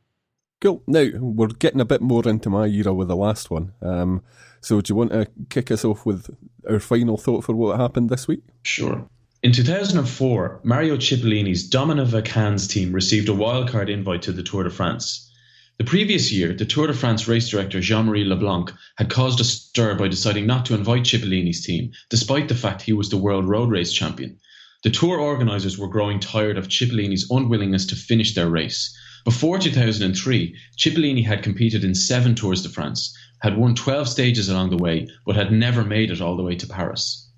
Cool. 0.60 0.82
Now 0.88 1.06
we're 1.20 1.48
getting 1.48 1.82
a 1.82 1.86
bit 1.86 2.02
more 2.02 2.28
into 2.28 2.50
my 2.50 2.66
era 2.66 2.92
with 2.92 3.08
the 3.08 3.16
last 3.16 3.52
one. 3.52 3.74
Um, 3.84 4.24
so 4.62 4.82
do 4.82 4.92
you 4.92 4.96
want 4.96 5.12
to 5.12 5.28
kick 5.50 5.70
us 5.72 5.86
off 5.86 6.06
with 6.06 6.36
our 6.68 6.80
final 6.80 7.18
thought 7.18 7.46
for 7.46 7.56
what 7.56 7.80
happened 7.80 8.10
this 8.10 8.28
week? 8.28 8.42
Sure. 8.64 9.08
In 9.42 9.54
2004, 9.54 10.60
Mario 10.66 10.98
Cipollini's 10.98 11.64
Domina 11.64 12.06
Vacanze 12.06 12.68
team 12.70 12.92
received 12.92 13.30
a 13.30 13.32
wildcard 13.32 13.90
invite 13.90 14.22
to 14.24 14.34
the 14.34 14.44
Tour 14.44 14.66
de 14.66 14.70
France. 14.70 15.32
The 15.78 15.86
previous 15.86 16.30
year, 16.30 16.54
the 16.54 16.66
Tour 16.66 16.88
de 16.88 16.94
France 16.94 17.26
race 17.26 17.48
director 17.48 17.80
Jean-Marie 17.80 18.26
Leblanc 18.26 18.74
had 18.98 19.10
caused 19.10 19.40
a 19.40 19.46
stir 19.46 19.96
by 19.96 20.10
deciding 20.10 20.46
not 20.46 20.66
to 20.66 20.74
invite 20.74 21.04
Cipollini's 21.04 21.66
team, 21.66 21.92
despite 22.10 22.50
the 22.50 22.54
fact 22.54 22.82
he 22.82 22.92
was 22.92 23.08
the 23.08 23.18
world 23.18 23.48
road 23.48 23.70
race 23.70 23.94
champion. 23.94 24.36
The 24.84 24.90
tour 24.90 25.18
organisers 25.18 25.78
were 25.78 25.88
growing 25.88 26.20
tired 26.20 26.58
of 26.58 26.68
Cipollini's 26.68 27.32
unwillingness 27.32 27.86
to 27.86 27.96
finish 27.96 28.36
their 28.36 28.50
race. 28.50 28.94
Before 29.24 29.58
2003, 29.58 30.54
Cipollini 30.78 31.24
had 31.24 31.44
competed 31.44 31.86
in 31.86 31.96
seven 31.96 32.36
Tours 32.36 32.62
de 32.62 32.68
France, 32.68 33.18
had 33.42 33.56
won 33.56 33.74
12 33.74 34.10
stages 34.10 34.50
along 34.50 34.72
the 34.72 34.84
way, 34.84 35.08
but 35.26 35.38
had 35.38 35.54
never 35.54 35.86
made 35.86 36.12
it 36.12 36.20
all 36.20 36.36
the 36.36 36.44
way 36.44 36.56
to 36.56 36.68
Paris. 36.68 37.29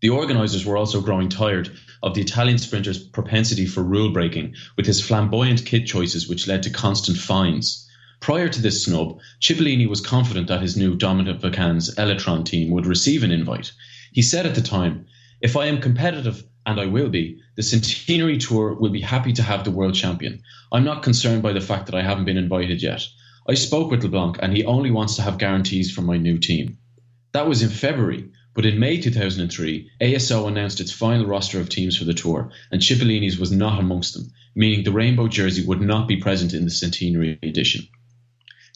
The 0.00 0.10
organisers 0.10 0.64
were 0.64 0.76
also 0.76 1.00
growing 1.00 1.28
tired 1.28 1.70
of 2.02 2.14
the 2.14 2.20
Italian 2.20 2.58
sprinter's 2.58 2.98
propensity 2.98 3.66
for 3.66 3.82
rule 3.82 4.12
breaking, 4.12 4.54
with 4.76 4.86
his 4.86 5.00
flamboyant 5.00 5.66
kit 5.66 5.86
choices 5.86 6.28
which 6.28 6.46
led 6.46 6.62
to 6.62 6.70
constant 6.70 7.18
fines. 7.18 7.88
Prior 8.20 8.48
to 8.48 8.62
this 8.62 8.84
snub, 8.84 9.18
Cipollini 9.40 9.88
was 9.88 10.00
confident 10.00 10.48
that 10.48 10.62
his 10.62 10.76
new 10.76 10.96
Domina 10.96 11.34
Vacanze 11.34 11.94
Elettron 11.96 12.44
team 12.44 12.70
would 12.70 12.86
receive 12.86 13.22
an 13.22 13.32
invite. 13.32 13.72
He 14.12 14.22
said 14.22 14.46
at 14.46 14.54
the 14.54 14.60
time, 14.60 15.06
If 15.40 15.56
I 15.56 15.66
am 15.66 15.80
competitive, 15.80 16.44
and 16.64 16.78
I 16.78 16.86
will 16.86 17.08
be, 17.08 17.40
the 17.56 17.62
Centenary 17.62 18.38
Tour 18.38 18.74
will 18.74 18.90
be 18.90 19.00
happy 19.00 19.32
to 19.32 19.42
have 19.42 19.64
the 19.64 19.70
world 19.70 19.94
champion. 19.94 20.42
I'm 20.70 20.84
not 20.84 21.02
concerned 21.02 21.42
by 21.42 21.52
the 21.52 21.60
fact 21.60 21.86
that 21.86 21.94
I 21.94 22.02
haven't 22.02 22.24
been 22.24 22.36
invited 22.36 22.82
yet. 22.82 23.06
I 23.48 23.54
spoke 23.54 23.90
with 23.90 24.02
LeBlanc 24.02 24.38
and 24.42 24.54
he 24.54 24.64
only 24.64 24.90
wants 24.90 25.16
to 25.16 25.22
have 25.22 25.38
guarantees 25.38 25.90
from 25.90 26.04
my 26.06 26.18
new 26.18 26.38
team. 26.38 26.78
That 27.32 27.48
was 27.48 27.62
in 27.62 27.70
February. 27.70 28.28
But 28.54 28.66
in 28.66 28.78
May 28.78 28.98
2003, 29.00 29.90
ASO 30.00 30.48
announced 30.48 30.80
its 30.80 30.90
final 30.90 31.26
roster 31.26 31.60
of 31.60 31.68
teams 31.68 31.96
for 31.96 32.04
the 32.04 32.14
tour, 32.14 32.50
and 32.72 32.80
Cipollini's 32.80 33.38
was 33.38 33.52
not 33.52 33.78
amongst 33.78 34.14
them, 34.14 34.32
meaning 34.54 34.82
the 34.82 34.92
rainbow 34.92 35.28
jersey 35.28 35.64
would 35.64 35.80
not 35.80 36.08
be 36.08 36.16
present 36.16 36.54
in 36.54 36.64
the 36.64 36.70
centenary 36.70 37.38
edition. 37.42 37.86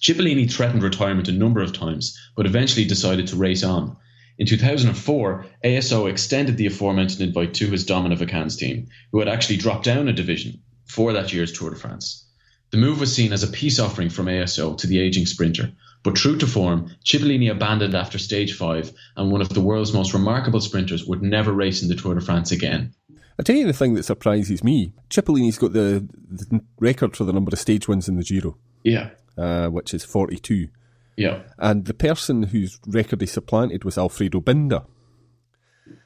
Cipollini 0.00 0.50
threatened 0.50 0.82
retirement 0.82 1.28
a 1.28 1.32
number 1.32 1.62
of 1.62 1.72
times, 1.72 2.18
but 2.36 2.46
eventually 2.46 2.84
decided 2.84 3.28
to 3.28 3.36
race 3.36 3.62
on. 3.62 3.96
In 4.38 4.46
2004, 4.46 5.46
ASO 5.64 6.10
extended 6.10 6.56
the 6.56 6.66
aforementioned 6.66 7.22
invite 7.22 7.54
to 7.54 7.70
his 7.70 7.86
Domina 7.86 8.16
Vacanze 8.16 8.58
team, 8.58 8.88
who 9.12 9.20
had 9.20 9.28
actually 9.28 9.56
dropped 9.56 9.84
down 9.84 10.08
a 10.08 10.12
division 10.12 10.60
for 10.84 11.12
that 11.12 11.32
year's 11.32 11.52
Tour 11.52 11.70
de 11.70 11.76
France. 11.76 12.24
The 12.70 12.78
move 12.78 13.00
was 13.00 13.14
seen 13.14 13.32
as 13.32 13.42
a 13.42 13.48
peace 13.48 13.78
offering 13.78 14.08
from 14.08 14.26
ASO 14.26 14.76
to 14.78 14.86
the 14.86 14.98
aging 14.98 15.26
sprinter, 15.26 15.72
but 16.02 16.16
true 16.16 16.36
to 16.38 16.46
form, 16.46 16.90
Cipollini 17.04 17.50
abandoned 17.50 17.94
after 17.94 18.18
stage 18.18 18.56
five, 18.56 18.92
and 19.16 19.30
one 19.30 19.40
of 19.40 19.50
the 19.50 19.60
world's 19.60 19.92
most 19.92 20.14
remarkable 20.14 20.60
sprinters 20.60 21.04
would 21.06 21.22
never 21.22 21.52
race 21.52 21.82
in 21.82 21.88
the 21.88 21.94
Tour 21.94 22.14
de 22.14 22.20
France 22.20 22.50
again. 22.50 22.94
I 23.38 23.42
tell 23.42 23.56
you 23.56 23.66
the 23.66 23.72
thing 23.72 23.94
that 23.94 24.04
surprises 24.04 24.62
me: 24.64 24.92
Cipollini's 25.10 25.58
got 25.58 25.72
the, 25.72 26.06
the 26.28 26.60
record 26.80 27.16
for 27.16 27.24
the 27.24 27.32
number 27.32 27.50
of 27.52 27.58
stage 27.58 27.88
wins 27.88 28.08
in 28.08 28.16
the 28.16 28.24
Giro. 28.24 28.56
Yeah, 28.82 29.10
uh, 29.38 29.68
which 29.68 29.94
is 29.94 30.04
forty-two. 30.04 30.68
Yeah, 31.16 31.42
and 31.58 31.84
the 31.84 31.94
person 31.94 32.44
whose 32.44 32.78
record 32.86 33.20
he 33.20 33.26
supplanted 33.26 33.84
was 33.84 33.96
Alfredo 33.96 34.40
Binda. 34.40 34.86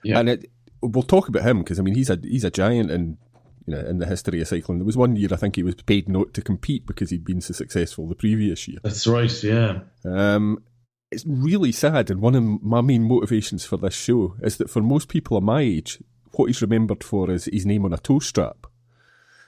Yeah, 0.04 0.18
and 0.18 0.28
it, 0.28 0.50
we'll 0.82 1.02
talk 1.02 1.28
about 1.28 1.42
him 1.42 1.58
because 1.58 1.78
I 1.78 1.82
mean 1.82 1.94
he's 1.94 2.10
a 2.10 2.18
he's 2.22 2.44
a 2.44 2.50
giant 2.50 2.90
in 2.90 3.18
you 3.66 3.74
know, 3.74 3.80
in 3.80 3.98
the 3.98 4.06
history 4.06 4.40
of 4.40 4.48
cycling. 4.48 4.78
There 4.78 4.86
was 4.86 4.96
one 4.96 5.16
year 5.16 5.28
I 5.32 5.36
think 5.36 5.56
he 5.56 5.62
was 5.62 5.74
paid 5.74 6.08
not 6.08 6.32
to 6.34 6.42
compete 6.42 6.86
because 6.86 7.10
he'd 7.10 7.24
been 7.24 7.40
so 7.40 7.52
successful 7.52 8.06
the 8.06 8.14
previous 8.14 8.66
year. 8.68 8.78
That's 8.82 9.06
right, 9.06 9.42
yeah. 9.42 9.80
Um, 10.04 10.62
it's 11.10 11.24
really 11.26 11.72
sad, 11.72 12.10
and 12.10 12.20
one 12.20 12.34
of 12.34 12.62
my 12.62 12.80
main 12.80 13.04
motivations 13.04 13.64
for 13.64 13.76
this 13.76 13.94
show 13.94 14.36
is 14.42 14.56
that 14.58 14.70
for 14.70 14.82
most 14.82 15.08
people 15.08 15.36
of 15.36 15.42
my 15.42 15.60
age, 15.60 15.98
what 16.32 16.46
he's 16.46 16.62
remembered 16.62 17.02
for 17.02 17.30
is 17.30 17.46
his 17.46 17.66
name 17.66 17.84
on 17.84 17.92
a 17.92 17.98
toe 17.98 18.18
strap. 18.18 18.66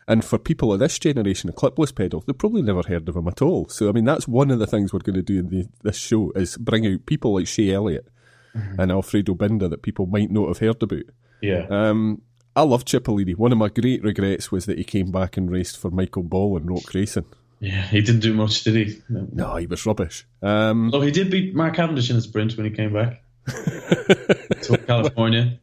And 0.07 0.25
for 0.25 0.39
people 0.39 0.73
of 0.73 0.79
this 0.79 0.99
generation, 0.99 1.51
a 1.51 1.53
clipless 1.53 1.95
pedal, 1.95 2.25
they've 2.27 2.37
probably 2.37 2.63
never 2.63 2.83
heard 2.83 3.09
of 3.09 3.17
him 3.17 3.29
at 3.29 3.43
all. 3.43 3.69
So, 3.69 3.91
I 3.91 3.93
mean, 3.93 4.07
that's 4.07 4.27
one 4.27 4.51
of 4.51 4.59
the 4.59 4.67
things 4.67 4.91
we're 4.91 5.01
going 5.01 5.17
to 5.17 5.23
do 5.23 5.41
in 5.41 5.49
the, 5.51 5.69
this 5.83 5.99
show 5.99 6.33
is 6.35 6.57
bring 6.57 6.87
out 6.87 7.05
people 7.05 7.35
like 7.35 7.47
Shay 7.47 7.73
Elliott 7.73 8.09
mm-hmm. 8.57 8.81
and 8.81 8.91
Alfredo 8.91 9.35
Binda 9.35 9.69
that 9.69 9.83
people 9.83 10.07
might 10.07 10.31
not 10.31 10.49
have 10.49 10.59
heard 10.59 10.83
about. 10.83 11.03
Yeah. 11.43 11.67
Um, 11.69 12.23
I 12.59 12.63
love 12.63 12.85
Cipollini. 12.85 13.37
One 13.37 13.53
of 13.53 13.59
my 13.59 13.69
great 13.69 14.03
regrets 14.03 14.51
was 14.51 14.67
that 14.67 14.79
he 14.79 14.83
came 14.83 15.13
back 15.13 15.37
and 15.37 15.49
raced 15.49 15.79
for 15.79 15.93
Michael 15.93 16.25
Ball 16.25 16.57
and 16.57 16.69
Rock 16.69 16.93
Racing. 16.93 17.27
Yeah, 17.61 17.83
he 17.83 18.01
didn't 18.01 18.21
do 18.21 18.35
much, 18.35 18.65
did 18.65 18.75
he? 18.75 19.01
No, 19.09 19.29
no 19.33 19.57
he 19.59 19.69
was 19.69 19.87
rubbish. 19.87 20.27
Um, 20.43 20.91
oh, 20.93 21.01
he 21.01 21.13
did 21.13 21.31
beat 21.31 21.55
Mark 21.55 21.77
Cavendish 21.77 22.11
in 22.11 22.17
a 22.17 22.21
sprint 22.21 22.57
when 22.57 22.67
he 22.67 22.73
came 22.73 22.93
back 22.93 23.23
to 23.47 24.83
California. 24.89 25.61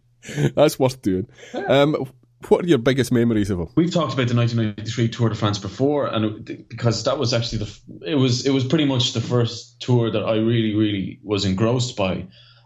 That's 0.55 0.79
worth 0.79 1.01
doing. 1.01 1.27
Um, 1.67 2.09
what 2.47 2.63
are 2.63 2.67
your 2.67 2.77
biggest 2.77 3.11
memories 3.11 3.49
of 3.49 3.59
him? 3.59 3.67
We've 3.75 3.91
talked 3.91 4.13
about 4.13 4.29
the 4.29 4.35
1993 4.35 5.09
Tour 5.09 5.27
de 5.27 5.35
France 5.35 5.59
before, 5.59 6.07
and 6.07 6.49
it, 6.49 6.69
because 6.69 7.03
that 7.03 7.19
was 7.19 7.33
actually 7.33 7.57
the 7.57 7.79
it 8.05 8.15
was 8.15 8.45
it 8.45 8.51
was 8.51 8.63
pretty 8.63 8.85
much 8.85 9.11
the 9.11 9.19
first 9.19 9.81
tour 9.81 10.11
that 10.11 10.23
I 10.23 10.35
really 10.35 10.73
really 10.75 11.19
was 11.23 11.43
engrossed 11.43 11.97
by. 11.97 12.25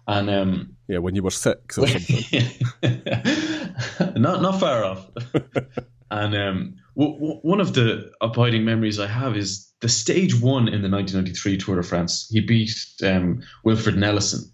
And 0.10 0.28
um, 0.28 0.76
yeah, 0.88 0.98
when 0.98 1.14
you 1.14 1.22
were 1.22 1.30
six 1.30 1.78
or 1.78 1.88
something. 1.88 2.44
not 4.20 4.42
not 4.42 4.60
far 4.60 4.84
off. 4.84 5.08
and 6.12 6.36
um, 6.36 6.76
w- 6.98 7.14
w- 7.14 7.40
one 7.44 7.62
of 7.62 7.76
the 7.76 8.12
abiding 8.20 8.66
memories 8.66 9.00
I 9.00 9.06
have 9.06 9.38
is 9.38 9.72
the 9.82 9.88
stage 9.88 10.34
one 10.34 10.68
in 10.68 10.82
the 10.82 10.90
1993 10.90 11.58
Tour 11.58 11.76
de 11.76 11.84
France. 11.84 12.28
He 12.32 12.42
beat 12.42 12.72
um, 13.04 13.44
Wilfried 13.64 13.98
Nelissen, 13.98 14.46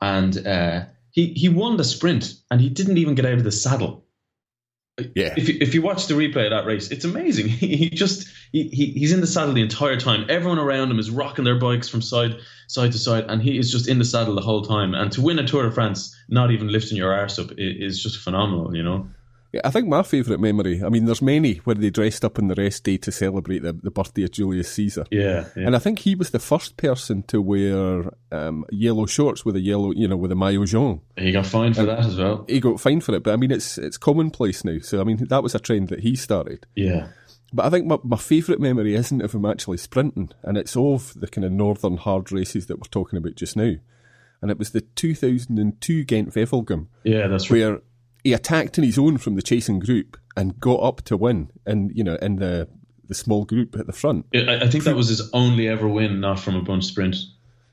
and 0.00 0.46
uh, 0.46 0.84
he 1.10 1.32
he 1.32 1.48
won 1.48 1.78
the 1.78 1.84
sprint, 1.84 2.34
and 2.52 2.60
he 2.60 2.70
didn't 2.70 2.98
even 2.98 3.16
get 3.16 3.26
out 3.26 3.34
of 3.34 3.44
the 3.44 3.50
saddle. 3.50 4.06
Yeah. 5.16 5.34
If 5.36 5.48
you, 5.48 5.58
if 5.60 5.74
you 5.74 5.82
watch 5.82 6.06
the 6.06 6.14
replay 6.14 6.44
of 6.44 6.50
that 6.50 6.66
race, 6.66 6.92
it's 6.92 7.04
amazing. 7.04 7.48
He, 7.62 7.76
he 7.76 7.90
just 7.90 8.28
he, 8.52 8.68
he 8.68 8.86
he's 8.92 9.12
in 9.12 9.20
the 9.20 9.26
saddle 9.26 9.54
the 9.54 9.62
entire 9.62 9.98
time. 9.98 10.26
Everyone 10.28 10.58
around 10.58 10.90
him 10.90 10.98
is 10.98 11.10
rocking 11.10 11.44
their 11.44 11.58
bikes 11.58 11.88
from 11.88 12.02
side 12.02 12.36
side 12.68 12.92
to 12.92 12.98
side, 12.98 13.24
and 13.28 13.42
he 13.42 13.58
is 13.58 13.72
just 13.72 13.88
in 13.88 13.98
the 13.98 14.04
saddle 14.04 14.34
the 14.34 14.42
whole 14.42 14.62
time. 14.62 14.94
And 14.94 15.10
to 15.12 15.22
win 15.22 15.38
a 15.38 15.46
Tour 15.46 15.64
de 15.64 15.72
France, 15.72 16.14
not 16.28 16.50
even 16.50 16.68
lifting 16.68 16.96
your 16.96 17.12
arse 17.12 17.38
up, 17.38 17.50
is 17.56 18.02
just 18.02 18.18
phenomenal. 18.18 18.76
You 18.76 18.82
know. 18.82 19.08
Yeah, 19.52 19.60
I 19.64 19.70
think 19.70 19.86
my 19.86 20.02
favourite 20.02 20.40
memory, 20.40 20.82
I 20.82 20.88
mean, 20.88 21.04
there's 21.04 21.20
many 21.20 21.56
where 21.56 21.74
they 21.74 21.90
dressed 21.90 22.24
up 22.24 22.38
on 22.38 22.48
the 22.48 22.54
rest 22.54 22.84
day 22.84 22.96
to 22.96 23.12
celebrate 23.12 23.58
the, 23.58 23.74
the 23.74 23.90
birthday 23.90 24.22
of 24.24 24.30
Julius 24.30 24.72
Caesar. 24.72 25.04
Yeah, 25.10 25.44
yeah. 25.54 25.66
And 25.66 25.76
I 25.76 25.78
think 25.78 25.98
he 25.98 26.14
was 26.14 26.30
the 26.30 26.38
first 26.38 26.78
person 26.78 27.22
to 27.24 27.42
wear 27.42 28.14
um, 28.30 28.64
yellow 28.70 29.04
shorts 29.04 29.44
with 29.44 29.56
a 29.56 29.60
yellow, 29.60 29.90
you 29.90 30.08
know, 30.08 30.16
with 30.16 30.32
a 30.32 30.34
maillot 30.34 30.70
jaune. 30.70 31.02
He 31.18 31.32
got 31.32 31.44
fined 31.44 31.74
for 31.74 31.82
and 31.82 31.90
that 31.90 31.98
as 31.98 32.16
well. 32.16 32.46
He 32.48 32.60
got 32.60 32.80
fined 32.80 33.04
for 33.04 33.14
it, 33.14 33.22
but 33.22 33.34
I 33.34 33.36
mean, 33.36 33.50
it's 33.50 33.76
it's 33.76 33.98
commonplace 33.98 34.64
now. 34.64 34.78
So, 34.78 35.02
I 35.02 35.04
mean, 35.04 35.18
that 35.28 35.42
was 35.42 35.54
a 35.54 35.60
trend 35.60 35.90
that 35.90 36.00
he 36.00 36.16
started. 36.16 36.66
Yeah. 36.74 37.08
But 37.52 37.66
I 37.66 37.70
think 37.70 37.86
my, 37.86 37.98
my 38.02 38.16
favourite 38.16 38.60
memory 38.60 38.94
isn't 38.94 39.22
of 39.22 39.34
him 39.34 39.44
actually 39.44 39.76
sprinting, 39.76 40.30
and 40.42 40.56
it's 40.56 40.76
of 40.76 41.14
the 41.14 41.28
kind 41.28 41.44
of 41.44 41.52
northern 41.52 41.98
hard 41.98 42.32
races 42.32 42.66
that 42.66 42.78
we're 42.78 42.88
talking 42.90 43.18
about 43.18 43.34
just 43.34 43.56
now. 43.56 43.74
And 44.40 44.50
it 44.50 44.58
was 44.58 44.70
the 44.70 44.80
2002 44.80 46.04
Gent 46.04 46.34
Wevelgem. 46.34 46.88
Yeah, 47.04 47.28
that's 47.28 47.50
right. 47.50 47.60
Where 47.60 47.80
he 48.24 48.32
attacked 48.32 48.78
in 48.78 48.84
his 48.84 48.98
own 48.98 49.18
from 49.18 49.34
the 49.34 49.42
chasing 49.42 49.78
group 49.78 50.16
and 50.36 50.58
got 50.58 50.82
up 50.82 51.02
to 51.02 51.16
win, 51.16 51.50
and 51.66 51.90
you 51.94 52.04
know, 52.04 52.16
in 52.16 52.36
the 52.36 52.68
the 53.08 53.14
small 53.14 53.44
group 53.44 53.76
at 53.76 53.86
the 53.86 53.92
front. 53.92 54.26
I, 54.34 54.60
I 54.62 54.68
think 54.68 54.84
that 54.84 54.96
was 54.96 55.08
his 55.08 55.28
only 55.32 55.68
ever 55.68 55.86
win, 55.86 56.20
not 56.20 56.40
from 56.40 56.56
a 56.56 56.62
bunch 56.62 56.84
sprint. 56.84 57.16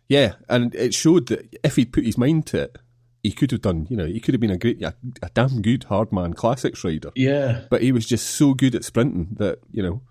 Yeah, 0.09 0.33
and 0.50 0.74
it 0.75 0.93
showed 0.93 1.27
that 1.27 1.55
if 1.63 1.75
he'd 1.75 1.93
put 1.93 2.03
his 2.03 2.17
mind 2.17 2.48
to 2.48 2.63
it, 2.63 2.77
he 3.23 3.31
could 3.31 3.51
have 3.51 3.61
done. 3.61 3.88
You 3.89 3.97
know, 3.97 4.05
he 4.05 4.19
could 4.19 4.33
have 4.33 4.41
been 4.41 4.51
a 4.51 4.57
great, 4.57 4.81
a, 4.81 4.93
a 5.21 5.29
damn 5.33 5.61
good 5.61 5.85
hardman 5.85 6.33
classics 6.33 6.83
rider. 6.83 7.11
Yeah, 7.15 7.61
but 7.69 7.81
he 7.81 7.91
was 7.91 8.05
just 8.05 8.31
so 8.31 8.53
good 8.53 8.75
at 8.75 8.83
sprinting 8.83 9.35
that 9.38 9.59
you 9.71 9.83
know. 9.83 10.01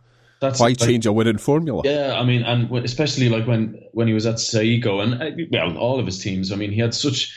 That's 0.40 0.60
why 0.60 0.68
like, 0.68 0.78
change 0.78 1.04
a 1.04 1.12
winning 1.12 1.38
formula? 1.38 1.82
Yeah, 1.84 2.16
I 2.16 2.24
mean, 2.24 2.44
and 2.44 2.70
especially 2.84 3.28
like 3.28 3.46
when 3.46 3.82
when 3.92 4.06
he 4.06 4.14
was 4.14 4.24
at 4.24 4.36
Saeco 4.36 5.02
and 5.02 5.20
uh, 5.20 5.44
well, 5.50 5.76
all 5.76 5.98
of 5.98 6.06
his 6.06 6.22
teams. 6.22 6.52
I 6.52 6.56
mean, 6.56 6.70
he 6.70 6.80
had 6.80 6.94
such 6.94 7.34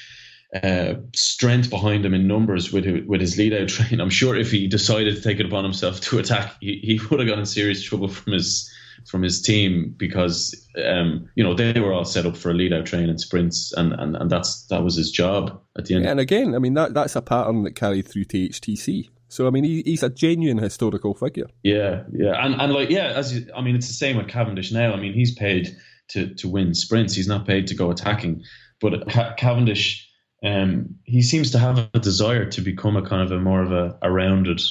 uh, 0.62 0.96
strength 1.16 1.70
behind 1.70 2.06
him 2.06 2.14
in 2.14 2.28
numbers 2.28 2.72
with 2.72 2.86
with 3.08 3.22
his 3.22 3.38
lead 3.38 3.54
out 3.54 3.70
train. 3.70 4.00
I'm 4.00 4.10
sure 4.10 4.36
if 4.36 4.52
he 4.52 4.68
decided 4.68 5.16
to 5.16 5.22
take 5.22 5.40
it 5.40 5.46
upon 5.46 5.64
himself 5.64 6.02
to 6.02 6.20
attack, 6.20 6.56
he, 6.60 6.80
he 6.84 7.00
would 7.10 7.20
have 7.20 7.28
got 7.28 7.40
in 7.40 7.46
serious 7.46 7.82
trouble 7.82 8.08
from 8.08 8.34
his 8.34 8.72
from 9.08 9.22
his 9.22 9.42
team 9.42 9.94
because 9.98 10.68
um, 10.86 11.30
you 11.36 11.44
know 11.44 11.54
they 11.54 11.80
were 11.80 11.94
all 11.94 12.06
set 12.06 12.26
up 12.26 12.38
for 12.38 12.52
a 12.52 12.54
lead 12.54 12.74
out 12.74 12.86
train 12.86 13.10
and 13.10 13.20
sprints, 13.20 13.74
and, 13.74 13.94
and, 13.94 14.16
and 14.16 14.30
that's 14.30 14.66
that 14.68 14.84
was 14.84 14.96
his 14.96 15.12
job 15.12 15.62
at 15.78 15.86
the 15.86 15.96
end. 15.96 16.06
And 16.06 16.20
again, 16.20 16.56
I 16.56 16.60
mean 16.60 16.74
that 16.76 16.94
that's 16.94 17.16
a 17.16 17.22
pattern 17.22 17.64
that 17.64 17.76
carried 17.76 18.08
through 18.08 18.26
to 18.26 18.50
HTC. 18.50 19.10
So 19.28 19.48
I 19.48 19.50
mean, 19.50 19.64
he, 19.64 19.82
he's 19.86 20.04
a 20.04 20.10
genuine 20.10 20.58
historical 20.58 21.14
figure. 21.14 21.48
Yeah, 21.64 22.04
yeah, 22.12 22.44
and 22.46 22.60
and 22.60 22.74
like 22.74 22.90
yeah, 22.90 23.14
as 23.16 23.36
you, 23.36 23.50
I 23.56 23.62
mean, 23.62 23.76
it's 23.76 23.88
the 23.88 23.94
same 23.94 24.18
with 24.18 24.28
Cavendish 24.28 24.72
now. 24.72 24.94
I 24.94 25.00
mean, 25.00 25.14
he's 25.14 25.34
paid 25.34 25.76
to 26.10 26.34
to 26.36 26.50
win 26.50 26.74
sprints. 26.74 27.16
He's 27.16 27.28
not 27.28 27.46
paid 27.46 27.68
to 27.68 27.76
go 27.76 27.92
attacking. 27.92 28.44
But 28.80 29.08
Cavendish 29.38 30.08
um, 30.44 30.96
he 31.04 31.22
seems 31.22 31.52
to 31.52 31.60
have 31.60 31.90
a 31.94 32.00
desire 32.00 32.50
to 32.52 32.62
become 32.62 32.98
a 32.98 33.08
kind 33.08 33.22
of 33.22 33.32
a 33.32 33.40
more 33.40 33.62
of 33.62 33.72
a, 33.72 33.98
a 34.02 34.12
rounded 34.12 34.62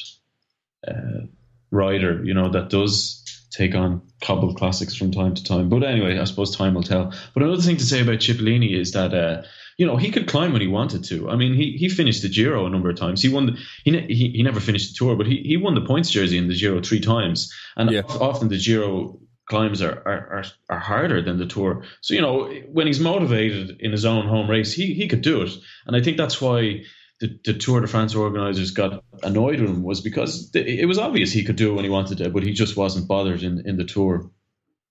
uh, 0.86 1.26
rider, 1.70 2.24
you 2.24 2.34
know, 2.34 2.50
that 2.50 2.70
does 2.70 3.19
take 3.50 3.74
on 3.74 4.02
cobbled 4.20 4.56
classics 4.56 4.94
from 4.94 5.10
time 5.10 5.34
to 5.34 5.44
time. 5.44 5.68
But 5.68 5.82
anyway, 5.82 6.18
I 6.18 6.24
suppose 6.24 6.56
time 6.56 6.74
will 6.74 6.82
tell. 6.82 7.12
But 7.34 7.42
another 7.42 7.62
thing 7.62 7.76
to 7.76 7.84
say 7.84 8.00
about 8.00 8.18
Cipollini 8.18 8.78
is 8.78 8.92
that 8.92 9.12
uh, 9.12 9.42
you 9.76 9.86
know 9.86 9.96
he 9.96 10.10
could 10.10 10.28
climb 10.28 10.52
when 10.52 10.60
he 10.60 10.68
wanted 10.68 11.04
to. 11.04 11.28
I 11.28 11.36
mean, 11.36 11.54
he 11.54 11.72
he 11.72 11.88
finished 11.88 12.22
the 12.22 12.28
Giro 12.28 12.66
a 12.66 12.70
number 12.70 12.90
of 12.90 12.96
times. 12.96 13.22
He 13.22 13.28
won. 13.28 13.46
The, 13.46 13.58
he, 13.84 14.14
he 14.14 14.30
he 14.30 14.42
never 14.42 14.60
finished 14.60 14.90
the 14.90 14.96
Tour, 14.96 15.16
but 15.16 15.26
he 15.26 15.42
he 15.44 15.56
won 15.56 15.74
the 15.74 15.80
points 15.82 16.10
jersey 16.10 16.38
in 16.38 16.48
the 16.48 16.56
Giro 16.56 16.80
three 16.80 17.00
times. 17.00 17.52
And 17.76 17.90
yeah. 17.90 18.02
often 18.08 18.48
the 18.48 18.58
Giro 18.58 19.18
climbs 19.50 19.82
are, 19.82 20.00
are, 20.06 20.28
are, 20.32 20.44
are, 20.70 20.78
harder 20.78 21.20
than 21.20 21.36
the 21.36 21.44
tour. 21.44 21.82
So, 22.02 22.14
you 22.14 22.20
know, 22.20 22.48
when 22.70 22.86
he's 22.86 23.00
motivated 23.00 23.80
in 23.80 23.90
his 23.90 24.04
own 24.04 24.28
home 24.28 24.48
race, 24.48 24.72
he, 24.72 24.94
he 24.94 25.08
could 25.08 25.22
do 25.22 25.42
it. 25.42 25.50
And 25.86 25.96
I 25.96 26.00
think 26.00 26.16
that's 26.16 26.40
why 26.40 26.84
the, 27.20 27.38
the 27.44 27.54
Tour 27.54 27.80
de 27.80 27.86
France 27.86 28.14
organisers 28.14 28.70
got 28.70 29.04
annoyed 29.22 29.60
with 29.60 29.70
him 29.70 29.82
was 29.82 30.00
because 30.00 30.50
it 30.54 30.88
was 30.88 30.98
obvious 30.98 31.30
he 31.30 31.44
could 31.44 31.56
do 31.56 31.70
it 31.70 31.74
when 31.74 31.84
he 31.84 31.90
wanted 31.90 32.18
to, 32.18 32.30
but 32.30 32.42
he 32.42 32.52
just 32.52 32.76
wasn't 32.76 33.06
bothered 33.06 33.42
in, 33.42 33.66
in 33.66 33.76
the 33.76 33.84
tour. 33.84 34.30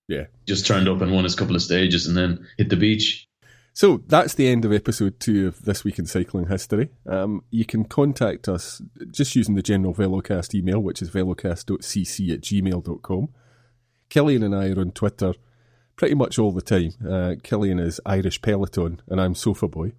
Yeah. 0.06 0.26
Just 0.46 0.66
turned 0.66 0.88
up 0.88 1.00
and 1.00 1.12
won 1.12 1.24
his 1.24 1.34
couple 1.34 1.56
of 1.56 1.62
stages 1.62 2.06
and 2.06 2.16
then 2.16 2.46
hit 2.56 2.68
the 2.68 2.76
beach. 2.76 3.28
So 3.72 4.02
that's 4.06 4.34
the 4.34 4.48
end 4.48 4.64
of 4.64 4.72
episode 4.72 5.18
two 5.20 5.48
of 5.48 5.64
This 5.64 5.84
Week 5.84 5.98
in 5.98 6.06
Cycling 6.06 6.48
History. 6.48 6.90
Um, 7.06 7.44
you 7.50 7.64
can 7.64 7.84
contact 7.84 8.48
us 8.48 8.80
just 9.10 9.34
using 9.34 9.54
the 9.54 9.62
general 9.62 9.94
Velocast 9.94 10.54
email, 10.54 10.80
which 10.80 11.02
is 11.02 11.10
velocast.cc 11.10 12.32
at 12.32 12.40
gmail.com. 12.40 13.28
Cillian 14.08 14.44
and 14.44 14.54
I 14.54 14.70
are 14.70 14.80
on 14.80 14.92
Twitter 14.92 15.34
pretty 15.96 16.14
much 16.14 16.38
all 16.38 16.52
the 16.52 16.62
time. 16.62 16.92
Uh, 17.02 17.34
Cillian 17.42 17.80
is 17.80 18.00
Irish 18.06 18.40
Peloton, 18.40 19.02
and 19.08 19.20
I'm 19.20 19.34
Sofa 19.34 19.68
Boy. 19.68 19.92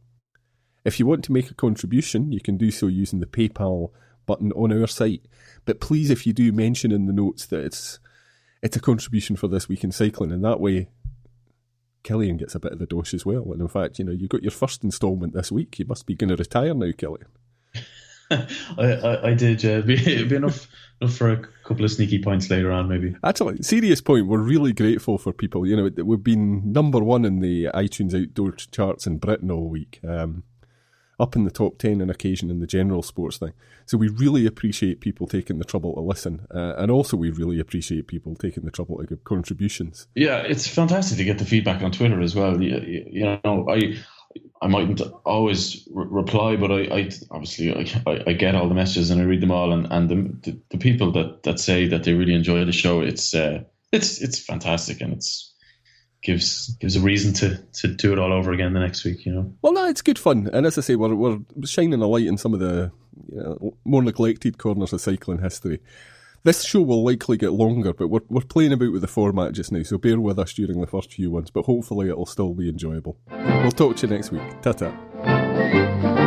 If 0.84 1.00
you 1.00 1.06
want 1.06 1.24
to 1.26 1.32
make 1.32 1.52
a 1.52 1.56
contribution, 1.56 2.32
you 2.32 2.42
can 2.42 2.58
do 2.58 2.72
so 2.72 2.88
using 2.88 3.20
the 3.20 3.26
PayPal 3.26 3.92
button 4.26 4.52
on 4.54 4.72
our 4.72 4.88
site. 4.88 5.26
But 5.66 5.80
please, 5.80 6.10
if 6.10 6.26
you 6.26 6.34
do 6.34 6.52
mention 6.52 6.92
in 6.92 7.06
the 7.06 7.14
notes 7.14 7.46
that 7.48 7.64
it's 7.64 8.00
it's 8.64 8.78
a 8.78 8.82
contribution 8.82 9.36
for 9.36 9.48
this 9.48 9.68
week 9.68 9.84
in 9.84 9.92
cycling, 9.92 10.32
and 10.32 10.44
that 10.44 10.60
way 10.60 10.90
Cillian 12.04 12.38
gets 12.38 12.56
a 12.56 12.60
bit 12.60 12.74
of 12.74 12.80
the 12.80 12.86
dosh 12.86 13.14
as 13.14 13.26
well. 13.26 13.52
And 13.52 13.62
in 13.62 13.68
fact, 13.68 14.00
you 14.00 14.06
know, 14.06 14.12
you 14.12 14.28
got 14.28 14.44
your 14.44 14.52
first 14.52 14.84
instalment 14.84 15.34
this 15.34 15.52
week. 15.52 15.80
You 15.80 15.86
must 15.86 16.06
be 16.06 16.16
going 16.16 16.30
to 16.30 16.36
retire 16.36 16.74
now, 16.74 16.92
Cillian. 16.92 17.28
I, 18.32 18.48
I, 18.78 19.30
I, 19.30 19.34
did. 19.34 19.66
Uh, 19.66 19.82
be, 19.82 20.24
be 20.24 20.36
enough 20.36 20.68
enough 21.02 21.16
for 21.16 21.32
a 21.32 21.38
couple 21.64 21.84
of 21.84 21.92
sneaky 21.92 22.22
points 22.22 22.50
later 22.50 22.72
on, 22.72 22.88
maybe. 22.88 23.16
Actually, 23.24 23.62
serious 23.62 24.02
point. 24.02 24.28
We're 24.28 24.40
really 24.40 24.74
grateful 24.74 25.18
for 25.18 25.34
people. 25.34 25.68
You 25.68 25.76
know, 25.76 26.04
we've 26.04 26.24
been 26.24 26.72
number 26.72 27.00
one 27.00 27.26
in 27.26 27.40
the 27.40 27.66
iTunes 27.74 28.20
outdoor 28.20 28.54
charts 28.54 29.06
in 29.06 29.18
Britain 29.18 29.52
all 29.52 29.68
week. 29.68 30.00
Um, 30.08 30.44
up 31.22 31.36
in 31.36 31.44
the 31.44 31.52
top 31.52 31.78
10 31.78 32.02
on 32.02 32.10
occasion 32.10 32.50
in 32.50 32.60
the 32.60 32.68
general 32.68 33.04
sports 33.04 33.38
thing. 33.38 33.54
So 33.86 33.98
we 33.98 34.10
really 34.10 34.46
appreciate 34.46 35.00
people 35.00 35.28
taking 35.28 35.60
the 35.60 35.66
trouble 35.66 35.94
to 35.94 36.02
listen. 36.02 36.48
Uh, 36.54 36.74
and 36.78 36.90
also, 36.90 37.16
we 37.16 37.30
really 37.30 37.60
appreciate 37.60 38.08
people 38.08 38.36
taking 38.36 38.64
the 38.64 38.72
trouble 38.72 38.98
to 38.98 39.06
give 39.06 39.24
contributions. 39.24 40.08
Yeah, 40.16 40.38
it's 40.38 40.68
fantastic 40.68 41.18
to 41.20 41.24
get 41.24 41.38
the 41.38 41.46
feedback 41.46 41.84
on 41.84 41.92
Twitter 41.92 42.22
as 42.22 42.36
well. 42.36 42.62
You, 42.62 43.06
you 43.10 43.40
know, 43.44 43.68
I 43.70 43.98
I 44.62 44.68
mightn't 44.68 45.02
always 45.26 45.88
re- 45.92 46.08
reply, 46.10 46.56
but 46.56 46.72
I, 46.72 46.82
I 46.84 47.10
obviously 47.32 47.74
I, 47.74 48.24
I, 48.28 48.34
get 48.34 48.56
all 48.56 48.70
the 48.70 48.76
messages 48.76 49.10
and 49.10 49.22
I 49.22 49.26
read 49.26 49.42
them 49.42 49.52
all, 49.52 49.74
and 49.74 49.88
and 49.92 50.10
the, 50.10 50.52
the, 50.52 50.60
the 50.72 50.78
people 50.78 51.12
that, 51.14 51.44
that 51.44 51.60
say 51.60 51.88
that 51.88 52.04
they 52.04 52.14
really 52.14 52.34
enjoy 52.34 52.64
the 52.64 52.72
show, 52.72 53.02
it's 53.02 53.34
uh, 53.34 53.64
it's 53.92 54.22
it's 54.22 54.40
fantastic, 54.40 55.02
and 55.02 55.14
it's 55.14 55.51
gives 56.22 56.76
gives 56.76 56.96
a 56.96 57.02
reason 57.02 57.34
to 57.34 57.58
to 57.74 57.88
do 57.88 58.14
it 58.14 58.20
all 58.20 58.34
over 58.34 58.52
again 58.52 58.74
the 58.74 58.80
next 58.80 59.04
week. 59.04 59.26
You 59.26 59.34
know. 59.34 59.54
Well, 59.62 59.74
no, 59.74 59.88
it's 59.88 60.02
good 60.02 60.20
fun, 60.20 60.50
and 60.54 60.66
as 60.66 60.78
I 60.78 60.82
say, 60.82 60.96
we're 60.96 61.16
we're 61.16 61.40
shining 61.66 62.02
a 62.02 62.08
light 62.08 62.28
in 62.28 62.38
some 62.38 62.54
of 62.54 62.60
the 62.60 62.92
you 63.32 63.38
know, 63.38 63.78
more 63.86 64.04
neglected 64.04 64.58
corners 64.58 64.94
of 64.94 65.02
cycling 65.02 65.40
history. 65.40 65.80
This 66.44 66.64
show 66.64 66.82
will 66.82 67.04
likely 67.04 67.38
get 67.38 67.52
longer, 67.52 67.94
but 67.94 68.08
we're, 68.08 68.22
we're 68.28 68.42
playing 68.42 68.74
about 68.74 68.92
with 68.92 69.02
the 69.02 69.08
format 69.08 69.54
just 69.54 69.72
now, 69.72 69.84
so 69.84 70.00
bear 70.00 70.20
with 70.20 70.40
us 70.40 70.54
during 70.54 70.82
the 70.82 70.88
first 70.88 71.14
few 71.14 71.30
ones, 71.30 71.52
but 71.52 71.66
hopefully 71.66 72.10
it'll 72.10 72.26
still 72.26 72.56
be 72.56 72.68
enjoyable. 72.68 73.16
We'll 73.30 73.72
talk 73.72 73.98
to 73.98 74.08
you 74.08 74.14
next 74.14 74.32
week. 74.32 74.42
Ta 74.64 74.72
ta. 74.72 76.21